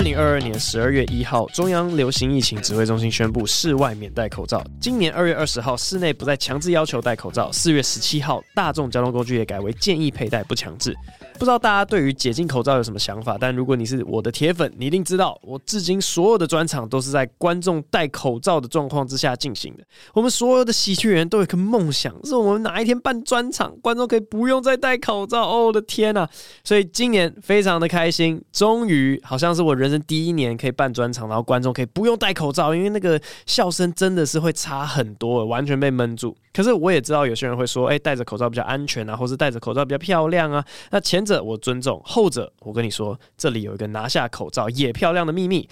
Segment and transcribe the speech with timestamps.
[0.00, 4.64] 二零二二年十二月一号，中央流行疫情指挥中心宣布，室外免戴口罩。
[4.80, 7.52] 今年二月二十号，室内不再强制要求戴口罩。
[7.52, 10.96] 四月十七号，大众交通工具也改为建议佩戴，不强制。
[11.34, 13.36] 不知道大家对于解禁口罩有什么想法？
[13.38, 19.84] 但如果你是我的铁粉，你一定知道，我至今所有的专场都是在观众戴口罩的状况之下进行的。
[20.14, 25.42] 我们所有的喜剧人都有一个梦想，是我们哪一天办专场，观众可以不用再戴口罩。
[25.46, 26.26] 哦，我的天呐！
[26.64, 36.36] 所以今年非常的开心，终于好像是我人生第一年可以办专场，然后观众可以不用戴口罩，因为那个笑声真的是会差很多，完全被闷住。
[36.52, 40.64] 可是我也知道有些人会说，哎，戴着口罩比较安全啊，或是戴着口罩比较漂亮啊。
[40.90, 45.68] 那前者我尊重，后者我跟你说，这里有一个拿下口罩也漂亮的秘密。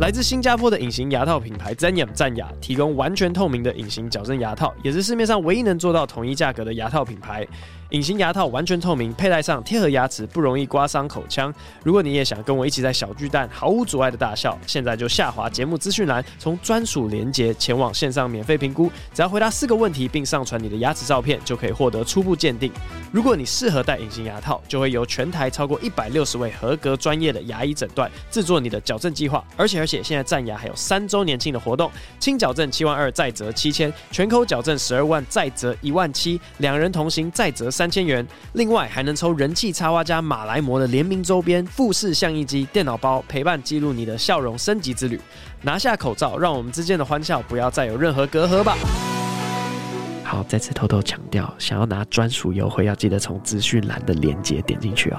[0.00, 7.44] 来自新加坡的隐形牙套品牌 Zenyum 战牙提供完全透明的隐形矫正牙套，也是市面上唯一能做到统一价格的牙套品牌。
[7.90, 11.52] 隐形牙套完全透明，佩戴上贴合牙齿，不容易刮伤口腔。
[11.82, 22.70] 如果你也想跟我一起在小巨蛋毫无阻碍的大笑，现在就下滑节目资讯栏，从专属连接前往线上免费评估，只要回答四个问题并上传你的牙齿照片，就可以获得初步鉴定。
[23.10, 29.42] 如果你适合戴隐形牙套，就会由全台超过一百六十位合格专业的牙医诊断，制作你的矫正计划。
[29.56, 45.20] 而且而且，现在战牙还有三周年庆的活动，轻矫正七万二再折七千，全口矫正十二万再折一万七，两人同行再折三千元，另外还能抽人气插画家马来模的联名周边、富士相机、电脑包，陪伴记录你的笑容升级之旅。
[45.62, 48.76] 拿下口罩，让我们之间的欢笑不要再有任何隔阂吧。
[50.24, 55.18] 好，再次偷偷强调，想要拿专属优惠，要记得从资讯栏的链接点进去哦。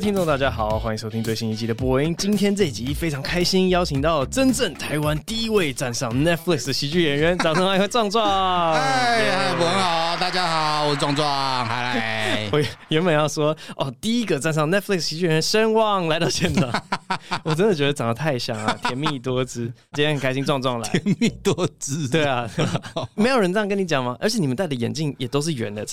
[0.00, 2.14] 位听众，大家好，欢迎收听最新一集的播音。
[2.16, 8.24] 今天这一集非常开心，邀请到真正台湾第一位站上 Netflix 的喜剧演员，掌声欢迎壮壮。
[8.72, 11.66] 嗨，嗨，博文好，大家好，我是壮壮。
[11.66, 16.72] 嗨， 我原本要说哦，第一个站上 Netflix 喜剧演员声望来到现场，
[17.44, 19.70] 我真的觉得长得太像了，甜蜜多汁。
[19.92, 22.08] 今天很开心，壮壮来，甜蜜多汁。
[22.08, 22.48] 对啊，
[23.14, 24.16] 没有人这样跟你讲吗？
[24.18, 25.84] 而且你们戴的眼镜也都是圆的，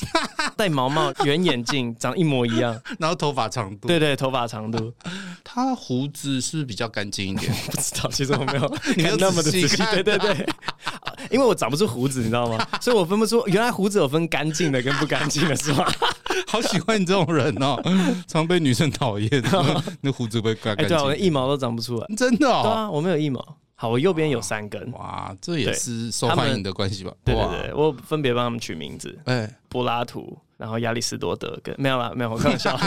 [0.56, 3.90] 戴毛毛圆眼镜，长得一模一样，然后头发长度。
[3.90, 4.94] 对对，头发长度，
[5.44, 7.52] 他胡子是比较干净一点？
[7.72, 9.78] 不知道，其实我没有 你没有那么的仔细。
[9.92, 10.48] 对对对，
[11.32, 12.68] 因为我长不出胡子，你知道吗？
[12.82, 15.86] 所以我分不出原来胡子有分干净的跟不干净的，是吗？
[16.48, 17.82] 好喜欢你这种人哦，
[18.28, 19.30] 常被女生讨厌。
[20.02, 20.90] 那胡子被干干净？
[20.90, 22.62] 对啊，我一毛都长不出来，真的哦。
[22.64, 23.44] 对啊，我没有一毛。
[23.80, 24.92] 好，我右边有三根。
[24.94, 27.12] 哇，这也是受欢迎的关系吧？
[27.24, 29.18] 对对对，我分别帮他们取名字。
[29.26, 30.36] 哎，柏拉图。
[30.58, 32.78] 然后亚里士多德跟没有啦，没有，我开玩笑，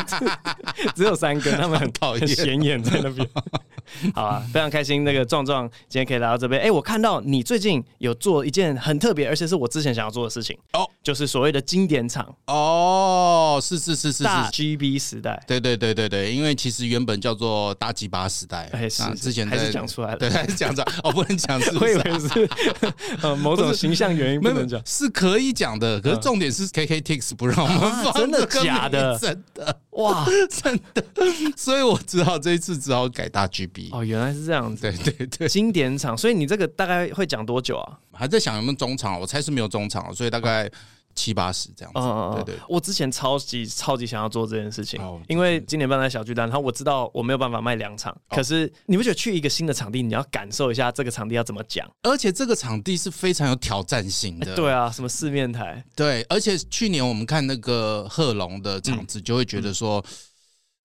[0.94, 3.26] 只有三个，他们很讨厌，显眼在那边。
[4.14, 6.60] 好啊，非常开心，那个壮壮今天可以来到这边。
[6.60, 22.48] 哎，我看到你最近有做一件很特别，而且是我之前想要做的事情哦，就是所谓的经典场哦，是是是是大 GB 时代，对对对对对，因为其实原本叫做大鸡巴时代，哎是之前还是讲出来了，对，还是讲出来，哦不能讲，是我以为是
[23.22, 27.59] 呃某种形象原因不能讲，是可以讲的，可是重点是 KKTix 不让。
[27.64, 29.18] 啊、真的假的？
[29.18, 31.04] 真的哇， 真的，
[31.56, 37.98] 所以我只好这一次只好改大 GB 哦，原来是这样子，对对对，经典场，所以你这个大概会讲多久啊？
[38.12, 40.70] 还在想有没有中场，我猜是没有中场，所以大概。
[41.14, 51.90] 七八十这样子，嗯、对，对对，我之前超级超级想要做这件事情，哦、因为今年办在小巨蛋，然后我知道我没有办法卖两场，哦、可是你不觉得去一个新的场地，你要感受一下这个场地要怎么讲？
[52.02, 59.98] 而且这个场地是非常有挑战性的，对啊，什么四面台，对，而且去年我们看那个贺龙的场子，就会觉得说。
[59.98, 60.08] 嗯。
[60.08, 60.14] 嗯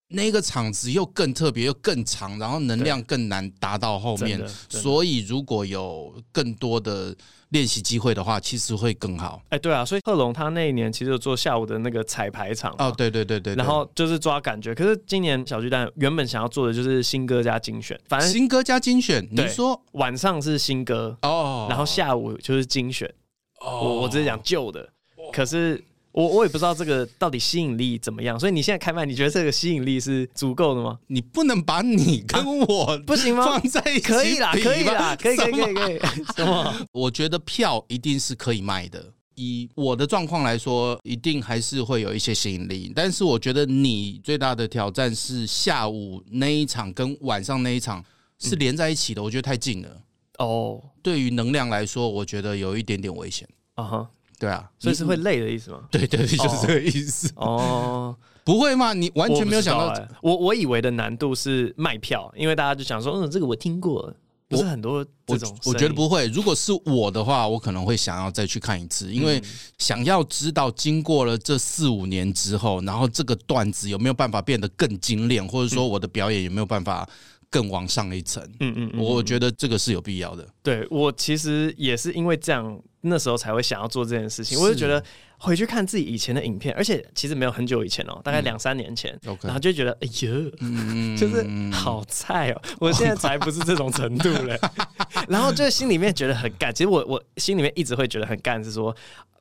[0.08, 4.40] 那个场子又更特别，又更长，然后能量更难达到后面，
[4.70, 7.16] 所以如果有更多的
[7.50, 9.42] 练习机会的话，其实会更好。
[9.50, 14.76] 哎，对啊，所以贺龙他那一年其实有做下午的那个彩排场哦，对对对对，然后就是抓感觉。
[14.76, 19.82] 可是今年小巨蛋原本想要做的就是新歌加精选，反正新歌加精选，你说？
[19.94, 23.12] 晚上是新歌哦，然后下午就是精选。
[23.60, 24.88] 哦，我我只是讲旧的，
[25.34, 25.84] 可是。
[26.16, 30.98] 我我也不知道这个到底吸引力怎么样，所以你现在开麦，你觉得这个吸引力是足够的吗？
[31.08, 33.44] 你不能把你跟我不行吗？
[33.44, 36.00] 放在一起可以啦，可以啦，可以可以可以可以。
[36.38, 36.74] 什么？
[36.94, 39.12] 我觉得票一定是可以卖的。
[39.36, 42.94] 以我的状况来说，一定还是会有一些吸引力。
[42.96, 48.02] 但是我觉得你最大的挑战是下午那一场跟晚上那一场
[48.40, 49.90] 是连在一起的，我觉得太近了。
[50.38, 53.46] 哦，对于能量来说，我觉得有一点点危险。
[53.74, 54.10] 啊哈。
[54.40, 55.82] 对啊，所以是会累的意思吗？
[55.92, 57.32] 对对，就是这个意思。
[57.36, 58.94] 哦， 不会吗？
[58.94, 64.14] 你完全没有想到，我我以为的难度是卖票，因为大家就想说，嗯，这个我听过。
[64.48, 66.28] 不是很多这种我，我觉得不会。
[66.28, 69.42] 如果是我的话，我可能会想要再去看一次，因为
[69.80, 77.10] 想要知道经过了这四五年之后，然后这个段子有没有办法变得更精炼，或者说我的表演有没有办法
[77.56, 78.44] 更往上一层。
[78.60, 80.46] 嗯嗯，嗯，我觉得这个是有必要的。
[80.62, 84.60] 对，我其实也是因为这样，那时候才会想要做这件事情。
[84.60, 85.04] 我就觉得。
[85.38, 94.58] 回去看自己以前的影片，而且其实没有很久以前哦，大概两三年前，然后就觉得哎呀，嗯、就是好菜哦， 我现在才不是这种程度嘞，
[95.28, 96.74] 然后就心里面觉得很干。
[96.74, 98.96] 其实我我心里面一直会觉得很干，是说。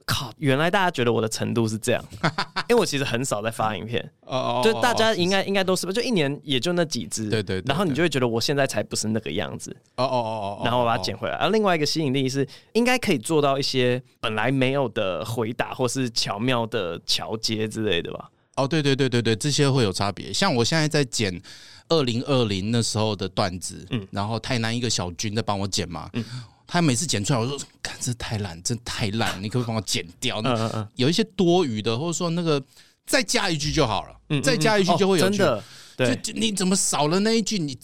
[0.06, 0.32] 靠！
[0.38, 2.04] 原来大家觉得我的程度是这样，
[2.68, 11.34] 因为我其实很少在发影片，哦，就大家应该应该都是吧，就一年也就那几支，对对，然后你就会觉得我现在才不是那个样子，哦哦哦哦，然后我把它捡回来。
[11.36, 18.30] 而另外一个吸引力是，应该可以做到一些本来没有的回答，或是巧妙的桥接之类的吧？
[18.56, 20.32] 哦，对对对对对，这些会有差别。
[20.32, 21.40] 像我现在在剪
[21.88, 26.24] 二零二零那时候的段子，嗯，然后台南一个小军在帮我剪嘛，嗯。
[26.66, 30.40] 他每次剪出来，我说：“看，这太烂，真太烂，你可不可以帮我剪掉？
[30.42, 32.62] 那有一些多余的，或者说那个
[33.06, 35.62] 再加一句就好了，嗯嗯嗯再加一句就会有真的，
[35.96, 37.58] 对，你怎么少了那一句？
[37.58, 37.78] 你，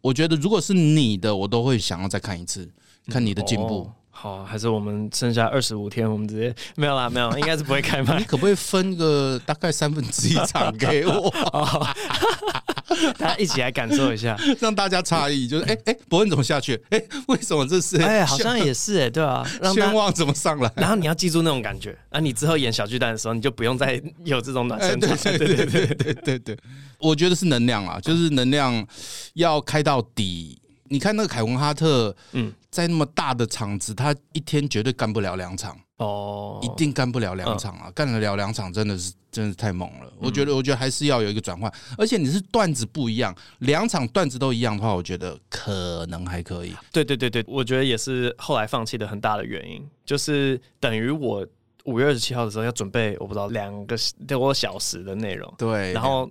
[0.00, 2.70] 我觉得如果是你的，我都会想要再看一次，
[3.08, 3.86] 看你的进步。
[3.88, 8.18] 嗯”哦好，还是我们剩下二十五天，我们直接没有啦，没有，应该是不会开麦。
[8.18, 11.30] 你可不可以分个大概三分之一场给我？
[13.18, 16.74] 大家一起来感受一下， 让大家诧异，就是哎哎、伯恩怎么下去？
[16.90, 17.96] 哎、欸，为什么这是？
[18.00, 20.72] 哎、欸， 好像也是哎、欸，对啊，让宣望怎么上来？
[20.76, 25.16] 然后你要记住那种感觉，啊，你之后演小巨蛋的时候，你就不用再有这种暖身场。
[25.18, 26.58] 对对对对对对对，
[26.98, 28.86] 我觉得是能量啊，就是能量
[29.34, 30.58] 要开到底。
[30.88, 37.90] 你看那个凯文哈特，嗯，在那么大的场子，他一天绝对干不了两场哦，一定干不了两场啊！
[37.94, 40.12] 干得了两场，真的是真的是太猛了。
[40.18, 46.76] 我觉得，我觉得还是要有一个转换，而且你是段子不一样，两场段子都一样的话，我觉得可能还可以。
[46.92, 51.46] 对对对对，我觉得也是后来放弃的很大的原因，就是等于我
[51.84, 53.96] 五月二十七号的时候要准备，我不知道两个
[54.28, 56.28] 多小时的内容，对，然后。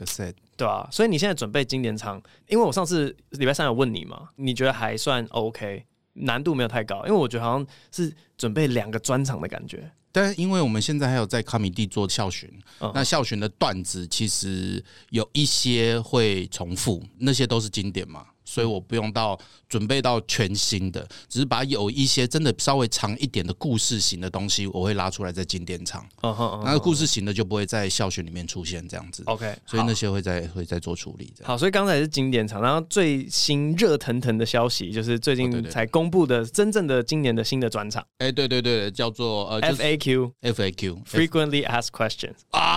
[0.57, 2.15] 对啊，所以你现在准备经典场，
[2.47, 5.83] 因为我上次礼拜三有问你嘛，你觉得还算 OK，
[6.15, 9.89] 难度没有太高，因为我觉得好像是准备两个专场的感觉。
[10.11, 18.25] 但是因为我们现在还有在卡米蒂做校巡，嗯、那校巡的段子其实有一些会重复，那些都是经典嘛。
[18.45, 19.37] 所以我不用到
[19.67, 26.07] 准备到全新的，只是把有一些真的稍微长一点的故事型的东西，我会拉出来在经典场。
[26.21, 29.23] 嗯哼，那个故事型的就不会在校选里面出现这样子。
[29.25, 31.33] OK，所以那些会在会在做处理。
[31.43, 38.05] 好，所以刚才是经典场，然后最新热腾腾的消息就是最近才公布的真正的今年的新的专场。
[38.19, 42.74] 哎，对对对，叫做呃 FAQ，FAQ，Frequently Asked Questions 啊，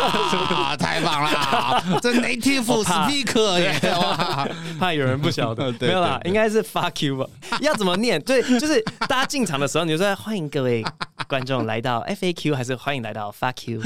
[0.80, 3.78] 太棒了，这 native speaker 耶，
[4.80, 5.10] 怕有人。
[5.10, 7.28] 人不晓得，没有啦，应该是 fuck you 吧？
[7.60, 8.22] 要怎么念？
[8.22, 10.84] 对，就是大家进场的时候，你就说欢迎各位
[11.26, 13.82] 观众来到 FAQ，还是欢迎来到 fuck you？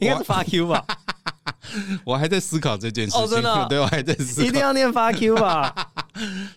[0.00, 0.82] 应该是 fuck you 吧？
[2.02, 5.74] 我还在思考这件事情，哦、真的，对，我还在思考，一定要念 fuck you 吧？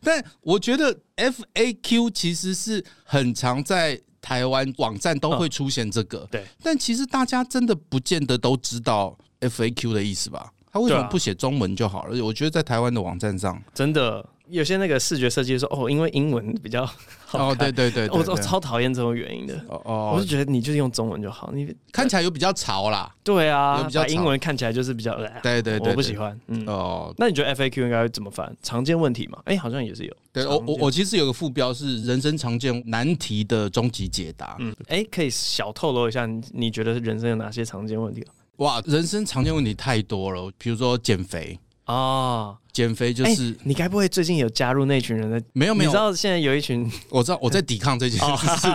[0.02, 6.46] 但我觉得 FAQ 其实是很常在台湾网站都会出现这个，哦、对。
[6.62, 10.52] 但其实大家真的不见得都知道 FAQ 的意思吧？
[10.70, 12.22] 他为什么不写中文就好了？
[12.22, 16.86] 我觉得在台湾的网站上，真的有些那个视觉设计说哦，因为英文比较
[17.26, 17.50] 好。
[17.50, 19.56] 哦，对对对，我我超讨厌这种原因的。
[19.68, 23.14] 哦哦，我是觉得你就是用中文就好，你看起来又比较潮啦。
[23.24, 26.40] 对啊，比较英文看起来就是比较对对对，我不喜欢。
[26.48, 28.56] 嗯哦，那你觉得 FAQ 应该怎么翻？
[28.62, 29.40] 常见问题嘛？
[29.46, 30.14] 哎，好像也是有。
[30.32, 34.56] 对我我我其实有个副标是人生常见难题的终极解答。
[34.60, 38.26] 嗯，哎，可以小透露一下，你觉得人生有哪些常见问题？
[38.58, 41.94] 哇，人生常见问题太多了，比如说减肥啊。
[41.96, 45.42] 哦减肥就是、欸、你该不会最近有加入那群人的？
[45.54, 48.68] 没有没有，你知道现在有一群，我知道我在抵抗这 件事，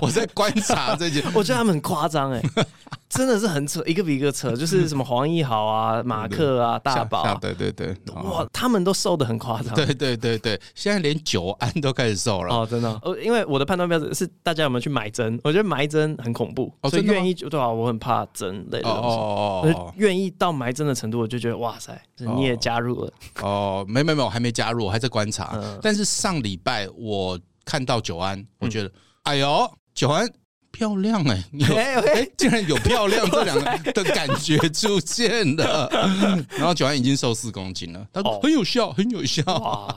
[0.00, 2.40] 我在观察这件， 我觉得他们很夸张哎，
[3.10, 12.54] 真的是很扯，一个比一个扯，就是什么黄义豪啊、马克啊、大宝、啊，对对对，哇，他们都瘦的很夸张，对对对对，现在连九安都开始瘦了。
[12.54, 23.12] 哦，真的，呃，因为我的判断标准是大家有没有去买针，我觉得埋针很恐怖，所以愿意对啊，我很怕针类的东西，哦哦哦，愿意到埋针的程度，我就觉得哇塞，你也加入了。
[23.50, 25.50] 哦，没没没，我还没加入，我还在观察。
[25.54, 28.92] 嗯、但是上礼拜我看到九安，我觉得，嗯、
[29.24, 30.30] 哎呦，九安
[30.70, 35.88] 漂亮哎、欸，哎、欸，竟然有漂亮 这两个的感觉出现了。
[36.56, 39.42] 然后九安已经瘦四公斤了，他说很有效，很有效。
[39.46, 39.94] 哦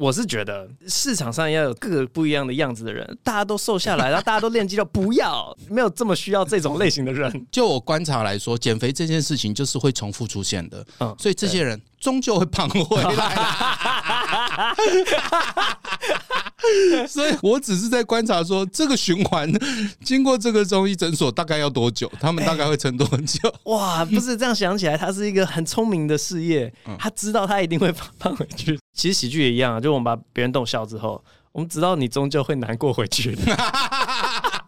[0.00, 7.46] 我是觉得市场上要有各个不一样的样子的人，大家都瘦下来， 然后大家都练肌肉，不要没有这么需要这种类型的人。
[7.52, 14.74] 就我观察来说，减肥这件事情就是会重复出现的，嗯，所以这些人终究会胖回来。
[17.06, 19.50] 所以我只是在观察说，这个循环
[20.02, 22.10] 经过这个中医诊所大概要多久？
[22.20, 23.48] 他们大概会撑多久？
[23.48, 26.72] 欸、哇，不是这样想起来，他是一个很聪明的事业。
[26.98, 28.78] 他知道他一定会胖胖回去。
[28.94, 33.42] 其实喜剧也一样啊，就我们把别人逗笑之后，我们知道你终究会难过回去的。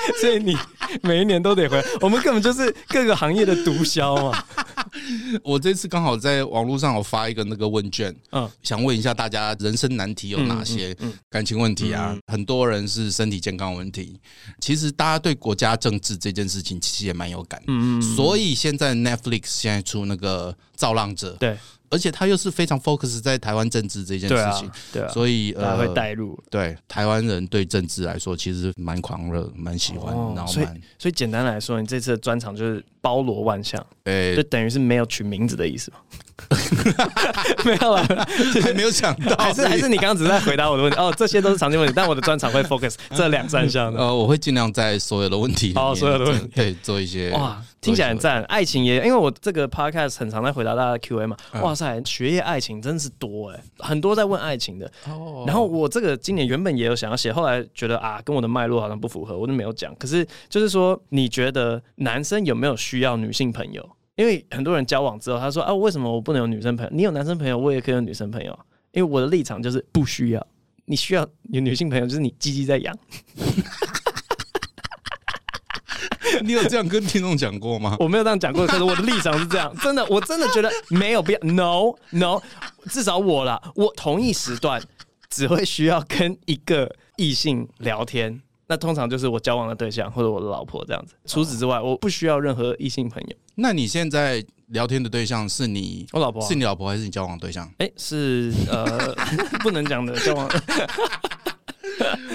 [0.20, 0.56] 所以你
[1.02, 4.44] 每一年都得回来，我们根本就是各个行业的毒枭嘛。
[5.44, 10.96] 我这次刚好在网络上有发一个那个问卷，嗯，想问一下大家人生难题有哪些？
[11.28, 14.18] 感情问题啊，很多人是身体健康问题。
[14.60, 21.56] 其实大家对国家政治这件事情其实也蛮有感，嗯嗯，所以现在 Netflix 现在出那个《造浪者》，对。
[21.90, 26.38] 而且他又是非常 focus 在台湾政治这件事情，对啊，对啊，所以呃会带入。
[26.48, 30.14] 对台湾人对政治来说，其实蛮狂热，蛮喜欢。
[30.14, 30.66] 哦、然后所以
[30.98, 35.98] 所以简单来说，你这次的专场就是包罗万象，欸、就等于是没有取名字的意思吗？
[37.66, 38.26] 没有了，
[38.62, 44.00] 还没有想到，还是还是你刚刚只是在回答我的问题哦，这些都是常见问题，但我的专场会 focus 这两三项的。
[44.00, 48.42] 呃，我会尽量在所有的问题哦，所有的问题对做一些哇，听起来很赞。
[48.44, 54.90] 爱情也因为我这个 podcast 很常在回答大家的 Q&A 嘛，哇塞，学业爱情真是多哎，很多在问爱情的。
[55.08, 59.94] 哦，然后我这个今年原本也有想要写，后来觉得啊，跟我的脉络好像不符合，我就没有讲。
[59.96, 63.88] 可是就是说，你觉得男生有没有需要女性朋友？
[64.16, 66.90] 因为很多人交往之后，他说啊，为什么我不能有女生朋友？
[66.92, 68.58] 你有男生朋友，我也可以有女生朋友。
[68.90, 70.46] 因为我的立场就是不需要，
[70.86, 72.98] 你需要有女性朋友，就是你鸡鸡在痒。
[76.42, 77.96] 你有这样跟听众讲过吗？
[78.00, 81.38] 我没有这样讲过，可是我的立场是这样，真的，我真的觉得没有必要。
[81.40, 82.40] No No，
[82.88, 84.82] 至少我啦，我同一时段
[85.28, 88.42] 只会需要跟一个异性聊天。
[88.70, 91.12] 那通常就是我交往的对象或者我的老婆这样子。
[91.26, 93.36] 除此之外，我不需要任何异性朋友。
[93.56, 97.66] 那你现在聊天的对象是你我老婆，是你老婆还是你交往对象？
[97.78, 99.12] 哎、欸，是呃，
[99.58, 100.48] 不能讲的交往。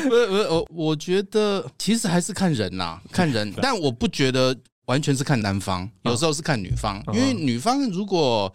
[0.03, 3.53] 不是不是，我我觉得其实还是看人呐，看人。
[3.61, 4.53] 但我不觉得
[4.87, 8.53] 完全是看男方，有时候是看女方，因为女方如果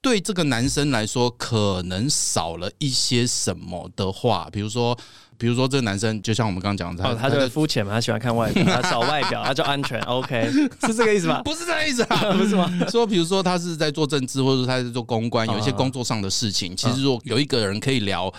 [0.00, 4.98] 对这个男生来说可能少了一些什么的话，比如说。
[5.42, 10.48] 比如说，这个男生就像我们刚刚讲的，哦，他就肤浅嘛，他喜欢看外表， 他找外表，他就安全，OK，
[10.86, 11.42] 是这个意思吗？
[11.44, 12.70] 不是这个意思啊， 不是吗？
[12.88, 18.32] 说，比如说他是在做政治，或者说他在做公关，有一些工作上的事情，其实如果有一个人可以聊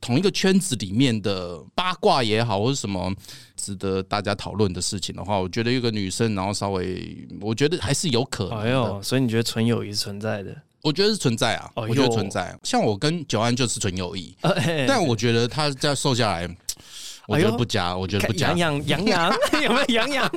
[0.00, 3.12] 同一个圈子里面的八卦也好，或者什么
[3.54, 8.58] 值得大家讨论的事情的话，我觉得一个女生，然后稍微，我觉得还是有可能。
[8.60, 10.56] 哎呦，所以你觉得纯友谊存在的？
[10.88, 12.58] 我觉得是存在啊，我觉得存在。
[12.62, 14.34] 像我跟九安就是纯友谊，
[14.88, 16.48] 但我觉得他这样瘦下来，
[17.28, 18.48] 我觉得不加，我觉得不加。
[18.54, 20.32] 痒痒痒痒， 有没有痒痒？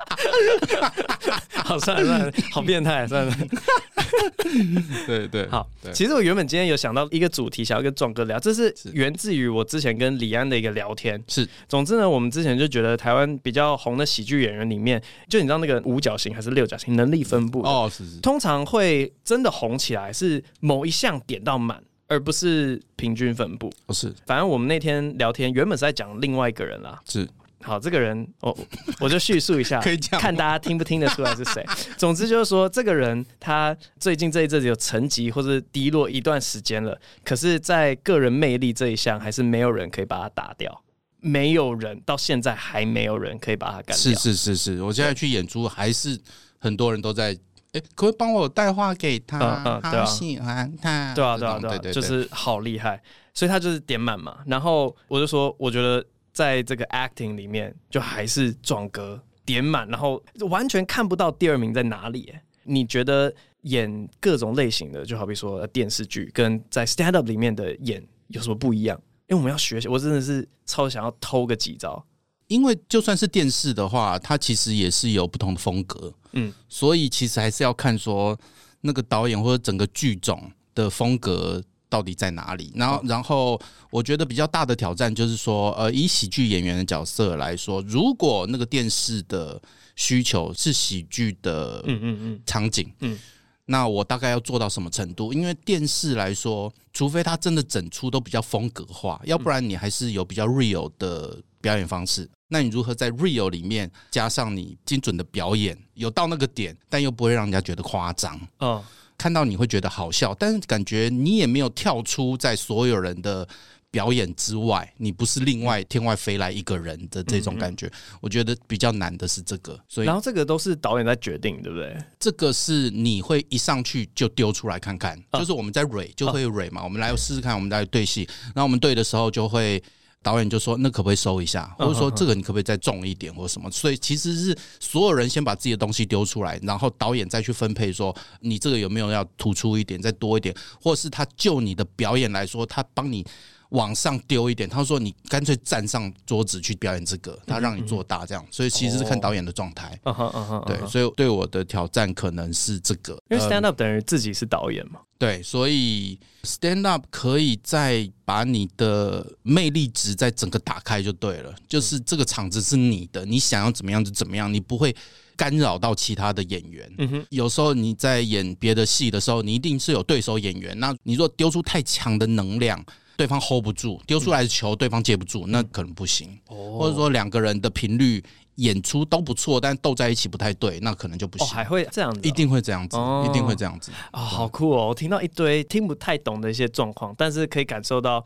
[1.64, 3.34] 好算了算了， 好变态，算了。
[5.06, 5.68] 对对，好。
[5.92, 11.22] 其实我原本今天有想到一个主题，想要跟壮哥聊，这是源自于我之前跟李安的一个聊天。
[11.28, 18.20] 是，总之呢，我们之前就觉得台湾比较红的喜剧演员里面，就你知道那个五角星还是六角星能力分布哦，是是。
[18.20, 23.72] 通常会真的红起来是某一项点到满，而不是平均分布。
[23.86, 26.98] 不是，反正我们那天聊天原本是在讲另外一个人啦。
[27.06, 27.28] 是。
[27.62, 28.56] 好，这个人我
[29.00, 31.64] 我就叙述一下，可以讲，看大家听不听得出来是谁。
[31.98, 40.82] 总之就是说，这个人他最近这一阵子有沉寂或者低落一段时间了，可是，在个人魅力这一项，还是没有人可以把他打掉，
[41.20, 43.96] 没有人到现在还没有人可以把他干掉。
[43.96, 46.18] 是是是是，我现在去演出，还是
[46.58, 47.38] 很多人都在，
[47.72, 49.38] 哎，可不可以帮我带话给他？
[49.38, 53.02] 嗯嗯，对啊，喜欢他，对啊对啊对啊，就是好厉害，
[53.34, 54.38] 所以他就是点满嘛。
[54.46, 56.02] 然后我就说，我觉得。
[56.32, 62.32] 在这个 acting 里面，就还是壮哥点满，然后完全看不到第二名在哪里。
[62.62, 63.32] 你觉得
[63.62, 69.00] 演各种类型的，就好比说电视剧，跟在 stand up 里面的演有什么不一样？
[69.28, 72.04] 因为我们要学习，我真的是超想要偷个几招。
[72.46, 78.38] 因为就算是电视的话，它其实也是有不同的风格，嗯，所以其实还是要看说
[78.80, 81.62] 那个导演或者整个剧种的风格。
[81.90, 82.72] 到底在哪里？
[82.74, 89.60] 然后，然后我觉得比较大的挑战就是说，呃，以喜剧演员的角色来说，如果那个电视的
[89.96, 93.18] 需求是喜剧的，嗯嗯嗯，场景，嗯，
[93.66, 95.32] 那我大概要做到什么程度？
[95.32, 102.30] 因为电视来说，除非它真的整出都比较风格化，要不然你还是有比较 real 的表演方式。
[102.48, 108.40] 那你如何在 real 里面加上你精准的表演，有到那个点，但又不会让人家觉得夸张？
[108.60, 108.82] 嗯。
[109.20, 113.46] 看到你会觉得好笑，但是感觉你也没有跳出在所有人的
[113.90, 117.86] 表演之外，你不是另外天外飞来一个人的这种感觉。
[117.86, 121.94] 嗯嗯，我觉得比较难的是这个，所以然后这个都是导演在决定，对不对？
[122.18, 129.82] 这个是你会一上去就丢出来看看，就是我们在蕊就会蕊嘛，我们来试试看，我们来对戏，然后我们对的时候就会。
[130.22, 131.74] 导演就说：“那可不可以收一下？
[131.78, 133.70] 或者说这个你可不可以再重一点，或者什么？
[133.70, 143.24] 所以其实是所有人先把自己的东西丢出来，然后导演再去分配，说你这个有没有要突出一点，再多一点，或者是他就你的表演来说，他帮你
[143.70, 144.68] 往上丢一点。
[144.68, 148.46] 他说你干脆站上桌子去表演这个，他让你做大这样。
[148.50, 149.98] 所以其实是看导演的状态。
[150.04, 155.00] 嗯哼嗯哼对，所以对我的挑战可能是这个，因为 stand up 等于自己是导演嘛。
[155.18, 164.96] 对，所以。” Stand up 可以再把你的魅力值再整个打开就对了，就是这个场子是你的，你想要怎么样就怎么样，你不会
[165.36, 166.90] 干扰到其他的演员。
[166.96, 172.82] 嗯哼，有时候你在演别的戏的时候，你一定是有对手演员，那你若丢出太强的能量，
[173.20, 176.26] 对方 hold 不住，丢出来的球对方接不住，那可能不行。
[176.46, 178.24] 或者说两个人的频率。
[178.56, 181.46] 演出都不错，但斗在一起不太对，那可能就不行。
[181.46, 184.22] 哦，还会这样子，一定会这样子，哦、一定会这样子啊、哦！
[184.22, 184.88] 好酷哦！
[184.88, 188.22] 我听到一堆听不太懂的一些状况，但是可以感受到，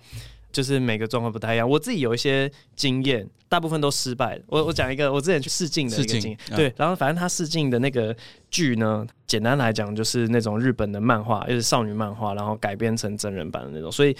[0.51, 1.69] 就是每个状况不太一样。
[1.69, 4.41] 我自己有一些经验，大部分都失败。
[4.49, 8.17] 我我讲一个，我之前去试镜的一个经验，嗯、对，然后反正他试镜的那个
[8.51, 14.17] 剧呢，简单来讲就是那种日本的漫画，就是少女漫画，然后改编成真人版的那种，所以。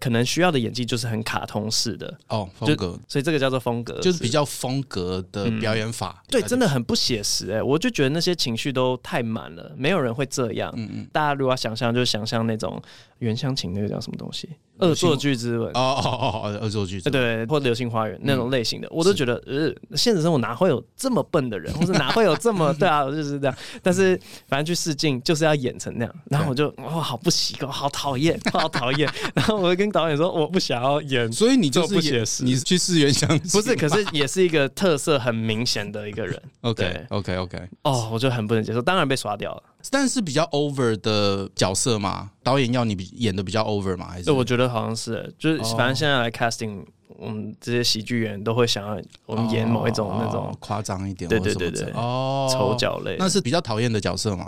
[0.00, 2.12] 可能需要的演技就是很卡通式的。
[2.28, 6.22] 哦，风格，所以这个叫做风格，就是比较风格的表演法。
[6.26, 10.72] 嗯、对，真的很不写实哎、欸，我就觉得那些情绪都太满了，没有人会这样。
[10.76, 12.82] 嗯嗯，大家如果想象，就想象那种
[13.24, 14.48] 原乡情那个叫什么东西。
[14.78, 23.56] 恶作剧之吻哦哦哦哦，恶作剧之吻对，或流星花园那种类型的，我都觉得呃，现实生活哪会有这么笨的人， 或者哪会有这么对啊，就是这样。
[23.82, 29.08] 但是反正去试镜就是要演成那样，然后我就哇，好不习惯，好讨厌， 好讨厌。
[29.32, 33.76] 然后我就跟导演说，我不想要演，所以你就是不写实，你去试原乡不是？
[33.76, 36.42] 可是也是一个特色很明显的一个人。
[36.62, 39.62] OK OK OK，哦，我就很不能接受，当然被刷掉了。
[39.90, 44.06] 但是比较 over 的角色嘛，导演要你演的比较 over 嘛？
[44.06, 44.30] 还是？
[44.32, 46.84] 我觉得好像是，就是反正现在来 casting，
[47.16, 54.46] 我们这些喜剧演员都会想要我们演某一种那种夸张一点，对对对对，哦，丑角类，那是比较讨厌的角色嘛？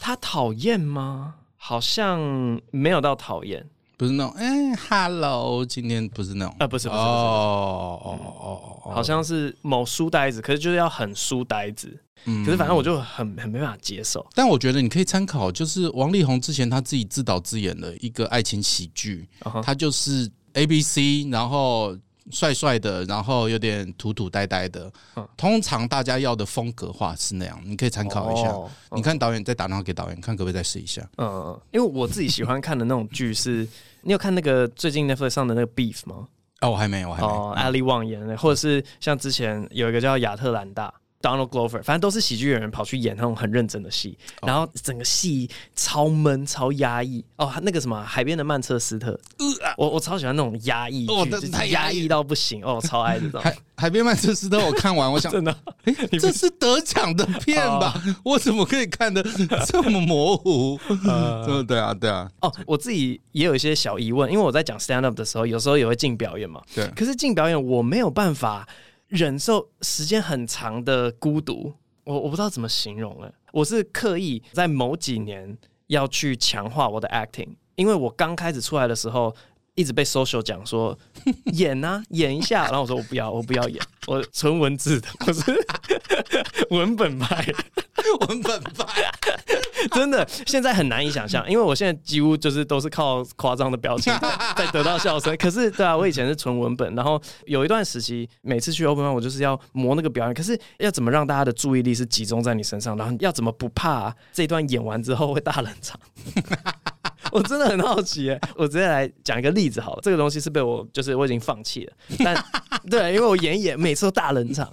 [0.00, 1.34] 他讨厌吗？
[1.56, 2.18] 好像
[2.70, 3.66] 没有到讨厌，
[4.00, 6.56] 不是那种哎，hello，今天不是那种。
[6.58, 11.94] 啊，不是不是哦哦哦哦，好像是某书呆子，可是就是要很书呆子。
[12.24, 14.26] 嗯，可是反正我就很很没办法接受。
[14.34, 19.28] 但我觉得你可以参考，就是王力宏之前他自己自导自演的一个爱情喜剧，
[19.62, 21.94] 他就是 A B C，然后
[22.30, 24.90] 帅帅的，然后有点土土呆呆的。
[25.36, 28.54] 通常大家要的风格化是那样，你可以参考一下。
[28.92, 31.02] 你看导演再打电话给导演，看可不可以再试一下。
[31.16, 33.66] 嗯嗯，因为我自己喜欢看的那种剧是，
[34.02, 36.28] 你有看那个最近 Netflix 上的那个 Beef 吗？
[36.60, 37.28] 哦，我还没，我还没。
[37.28, 40.92] 哦，Ali Wong 演的，或者是像之前有一个叫亚特兰大。
[41.22, 47.22] Donald Glover，反正都是喜剧演员跑去演那种很认真的戏，然后整个戏超闷、超压抑。
[47.36, 49.18] 哦，那个什么海边的曼彻斯特，
[49.76, 53.40] 我我超喜欢那种压抑剧，太压抑到不行哦，超爱这种。
[53.44, 55.54] 海海边曼彻斯特我看完，我想 真的，
[56.12, 58.02] 这是得奖的片吧？
[58.24, 59.22] 我怎么可以看得
[59.66, 60.78] 这么模糊？
[61.06, 62.30] 嗯，对啊，对啊。
[62.40, 66.62] 哦，我自己也有一些小疑问，因为我在讲 stand up 的时候，有时候也会进表演嘛。
[66.74, 66.86] 对。
[66.96, 68.66] 可是进表演我没有办法。
[69.10, 71.72] 忍受时间很长的孤独，
[72.04, 73.32] 我我不知道怎么形容了。
[73.52, 79.34] 我是刻意在某几年要去强化我的 acting，因为我刚开始出来的时候，
[79.74, 80.96] 一直被 social 讲说
[81.54, 85.66] 演啊演一下，然后我说我不要，我不要演，我纯文字的，我是
[86.70, 87.44] 文本派，
[88.26, 89.10] 文本派。
[89.92, 94.12] 真的，现在很难以想象，因为我现在几乎就是都是靠夸张的表情
[94.56, 95.36] 在得到笑声。
[95.36, 100.34] 可是，对啊，我以前是纯文本，然后有一段时期，每次去 open 我就是要磨那个表演。
[100.34, 105.98] 可是要怎么让大家的注意力是集中在你身上，然后要怎么不怕这一段演完之后会大冷场？
[107.32, 108.40] 我真的很好奇耶。
[108.56, 111.92] 我直接来讲一个例子好了，这个东西是被我就是我已经放弃了，
[112.24, 112.44] 但
[112.90, 114.68] 对，因为我演一演每次都大冷场。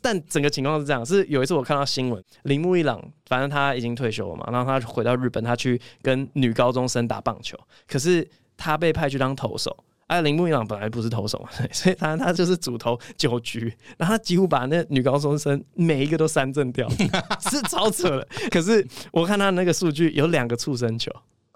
[0.00, 9.76] 但整个情况是这样：是有一次我看到新闻，铃木一朗，反正他已经退休了嘛，然后他回到日本，他去跟女高中生打棒球，可是他被派去当投手。
[10.06, 16.86] 哎，铃木一朗本来不是投手嘛， 所以他他就是主投九局，然后他几乎把那女高中生每一个都三振掉，
[17.50, 18.28] 是超扯的。
[18.50, 21.10] 可是我看他那个数据有两个触身球。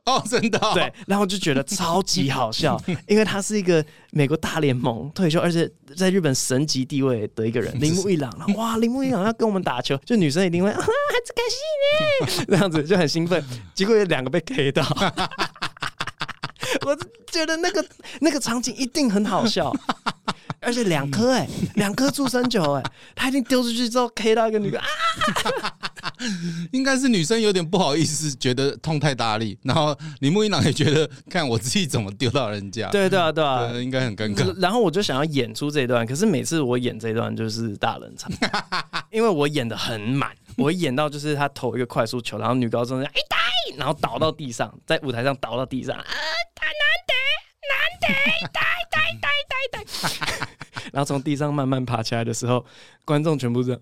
[0.09, 10.87] 哦，真的、哦、对，然后就觉得超级好笑， 因为他是一个美国大联盟退休，而且在日本神级地位的一个人，铃木一朗，哇，铃木一朗要跟我们打球，就女生一定会啊，孩
[11.25, 13.45] 子开心呢， 这样子就很兴奋，
[13.75, 14.83] 结果有两个被 K 到，
[16.87, 17.85] 我就觉得那个
[18.21, 19.75] 那个场景一定很好笑。
[20.61, 22.83] 而且两颗哎，两颗助生球哎，
[23.15, 24.87] 他已经丢出去之后 K 到一个女的啊，
[26.73, 34.55] 应该是女生有点不好意思，觉得痛太大力，然后铃木一郎也觉得看我自己怎么丢到人家，对对啊对啊，应该很尴尬。
[34.61, 38.31] 然后我就想要演出这一段，可是每次我演这一段就是大冷场，
[39.11, 46.05] 因为我演的很满，我演到就是他投一个快速球，然后女高中生一呆，然后倒到地上，在舞台上倒到地上啊，
[46.55, 46.75] 他难
[47.07, 47.15] 得
[47.69, 48.78] 难得呆呆呆呆呆。
[50.93, 52.65] 然后从地上慢慢爬起来的时候，
[53.05, 53.81] 观众全部这样，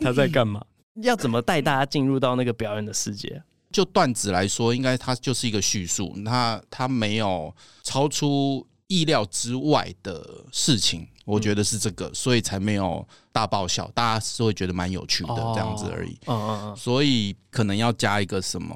[0.00, 0.64] 他在干嘛？
[1.02, 3.42] 要怎么带大家进入到那个表演的世界？
[3.70, 16.18] 就段子来说，应该它就是一个叙述，那它没有超出意料之外的事情，我觉得是这个，所以才没有大爆笑，大家是会觉得蛮有趣的这样子而已。
[16.26, 18.74] 嗯嗯嗯，所以可能要加一个什么，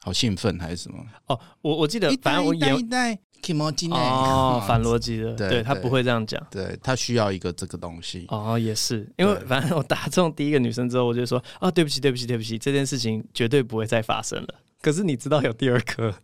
[0.00, 1.04] 好兴奋还是什么？
[1.26, 2.88] 哦，我我记得，反正我演。
[3.90, 8.26] 哦， 反逻辑的，对，对他不会这样讲，对他需要一个这个东西。
[8.28, 14.48] 哦，也是，因为反正我打中第一个女生之后，我就说，哦，对不起，对不起，对不起，这件事情绝对不会再发生了。
[14.80, 16.14] 可是你知道有第二颗，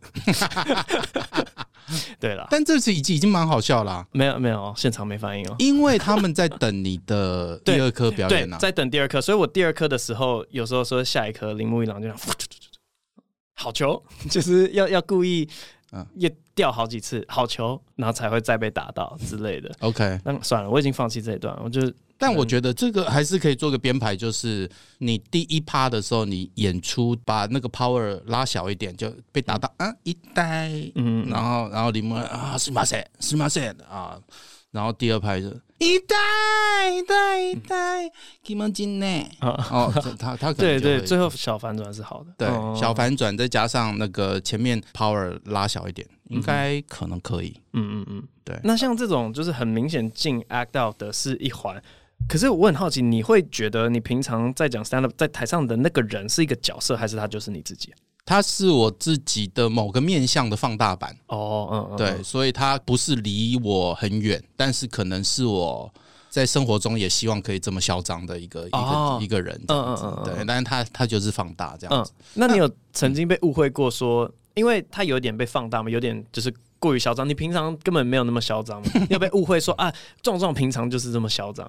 [2.21, 4.07] 对了，但这次已经已经蛮好笑了啊。
[4.13, 12.17] 没有没有，现场没反应哦，因为他们在等你的第二颗表演呢，在等第二颗，所以我第二颗的时候，有时候说下一颗铃木一郎就这样，
[13.55, 14.01] 好球，
[14.31, 15.49] 就是要要故意。
[16.15, 19.71] 也掉好几次好球，然后才会再被打到之类的。
[19.81, 21.55] OK，那算了，我已经放弃这一段。
[21.63, 21.81] 我就，
[22.17, 34.19] 但我觉得这个还是可以做个编排，就是你第一趴的时候，你演出把那个 power 拉小一点，就被打到啊一呆，嗯，然后然后你们啊是马赛是马赛啊。
[34.75, 35.47] 然后第二拍是
[35.79, 38.11] 一代一代一代，
[38.43, 39.07] 金毛金呢？
[39.41, 47.55] 哦，他他可能对对，最后小反转是好的，对，小反转再加上那个前面 power 拉小一点，应该可能可以。
[47.73, 48.59] 嗯嗯嗯，对。
[48.65, 51.81] 那像这种就是很明显进 act out 的是一环，
[52.29, 57.95] 可是我很好奇，你会觉得你平常在讲 stand up 在台上的那个人是一个角色，还是他就是你自己？
[58.25, 61.15] 它是我自己的某个面向的放大版。
[61.27, 65.93] 哦，嗯嗯，对，所以它不是离我很远，但是可能是我
[66.31, 72.13] 在生活中也希望可以这么嚣张的一个一个一个人这样子，对，但是他他就是放大这样子。
[72.33, 81.69] 那你有曾经被误会过说，因为他有点被放大嘛，有点就是过于嚣张，你平常根本没有那么嚣张， 你有被误会说啊，壮壮平常就是这么嚣张。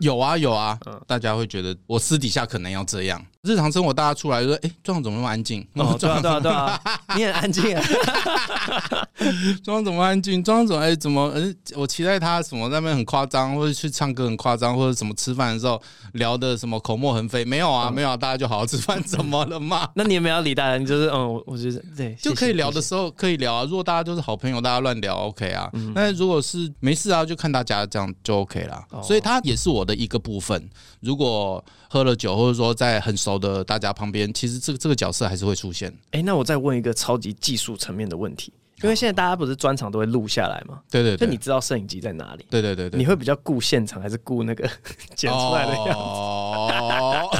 [0.00, 0.76] 有啊有啊，
[1.06, 3.24] 大家会觉得我私底下可能要这样。
[3.42, 6.80] 日常生活大家出来就说：“哎，壮总怎么那么安静？”哦，对啊对啊对啊，
[7.16, 7.82] 你很安静啊。
[9.64, 10.42] 壮总怎么安静？
[10.44, 11.28] 壮总哎，怎么？
[11.34, 15.80] 哎，我期待他什么在那边很夸张，或者去唱歌很夸张，或者什么吃饭的时候
[16.12, 17.44] 聊的什么口沫横飞？
[17.44, 19.88] 没有啊，没有，大家就好好吃饭，怎么了嘛？
[19.96, 23.64] 那你也没有理大人，就是嗯，我觉得对，就可以聊的时候可以聊啊。
[23.64, 25.68] 如果大家都是好朋友，大家乱聊 OK 啊。
[25.92, 28.86] 但是如果是没事啊，就看大家这样就 OK 啦。
[29.02, 29.82] 所以他也是我。
[29.82, 35.90] 我的一个部分，如果喝了酒，或者说在很熟的大家旁边，其实这个这个角色还是会出现。
[36.12, 38.50] 哎、欸，那我再问一个超级技术层面的问题，
[38.82, 40.80] 因为现在大家不是专场都会录下来吗？
[40.90, 42.46] 对对对，就你知道摄影机在哪里？
[42.48, 44.66] 对对对对，你会比较顾现场，还是顾那个
[45.14, 45.92] 剪出来的样子？
[45.92, 47.28] 哦，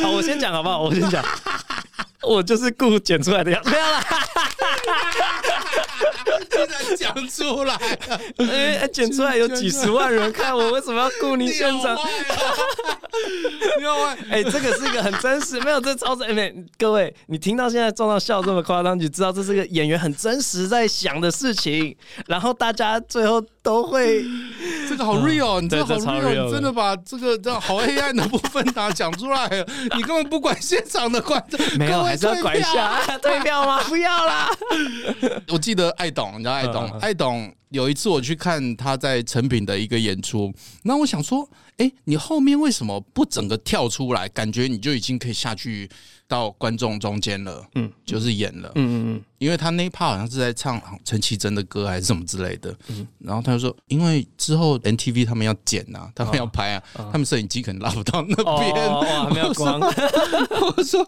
[0.00, 0.82] 好，我先讲好不好？
[0.82, 1.24] 我先讲，
[2.22, 3.70] 我就是顾剪出来的样子。
[3.70, 4.00] 没有啦。
[6.64, 11.96] 竟然讲出来了，因为剪出来有几十万人看，我为什么要顾你现场？
[13.78, 16.38] 另外， 哎，这个是一个很真实，没有这超真。
[16.38, 21.96] 哎，各位，你听到现在撞到笑这么夸张，你知道这是个演员很真实在想的事情。
[22.26, 24.24] 然后大家最后都会，
[24.88, 29.66] 这个好 real，你这个好 real，真的把这个这好黑暗的部分啊讲出来了。
[29.96, 33.80] 你根本不管现场的观众，没有，还是要管一下 退票吗？
[33.88, 34.48] 不要啦。
[35.50, 40.52] 我记得爱董，你知道爱董，爱董有一次我去看他在成品的一个演出，
[40.82, 41.48] 那我想说。
[41.78, 44.26] 哎、欸，你后面为什么不整个跳出来？
[44.30, 45.86] 感觉你就已经可以下去
[46.26, 47.62] 到观众中间了。
[47.74, 48.72] 嗯，就是演了。
[48.76, 52.74] 嗯嗯嗯，因为他那一趴好像是在唱陈绮贞的歌还是什么之类的。
[52.88, 58.88] 嗯，然后他就说，因为之后 NTV 他们要剪啊，他们要拍啊，哦、他们摄影机可能拉不到那边。
[58.88, 59.78] 哦， 还没有光。
[60.78, 61.06] 我说，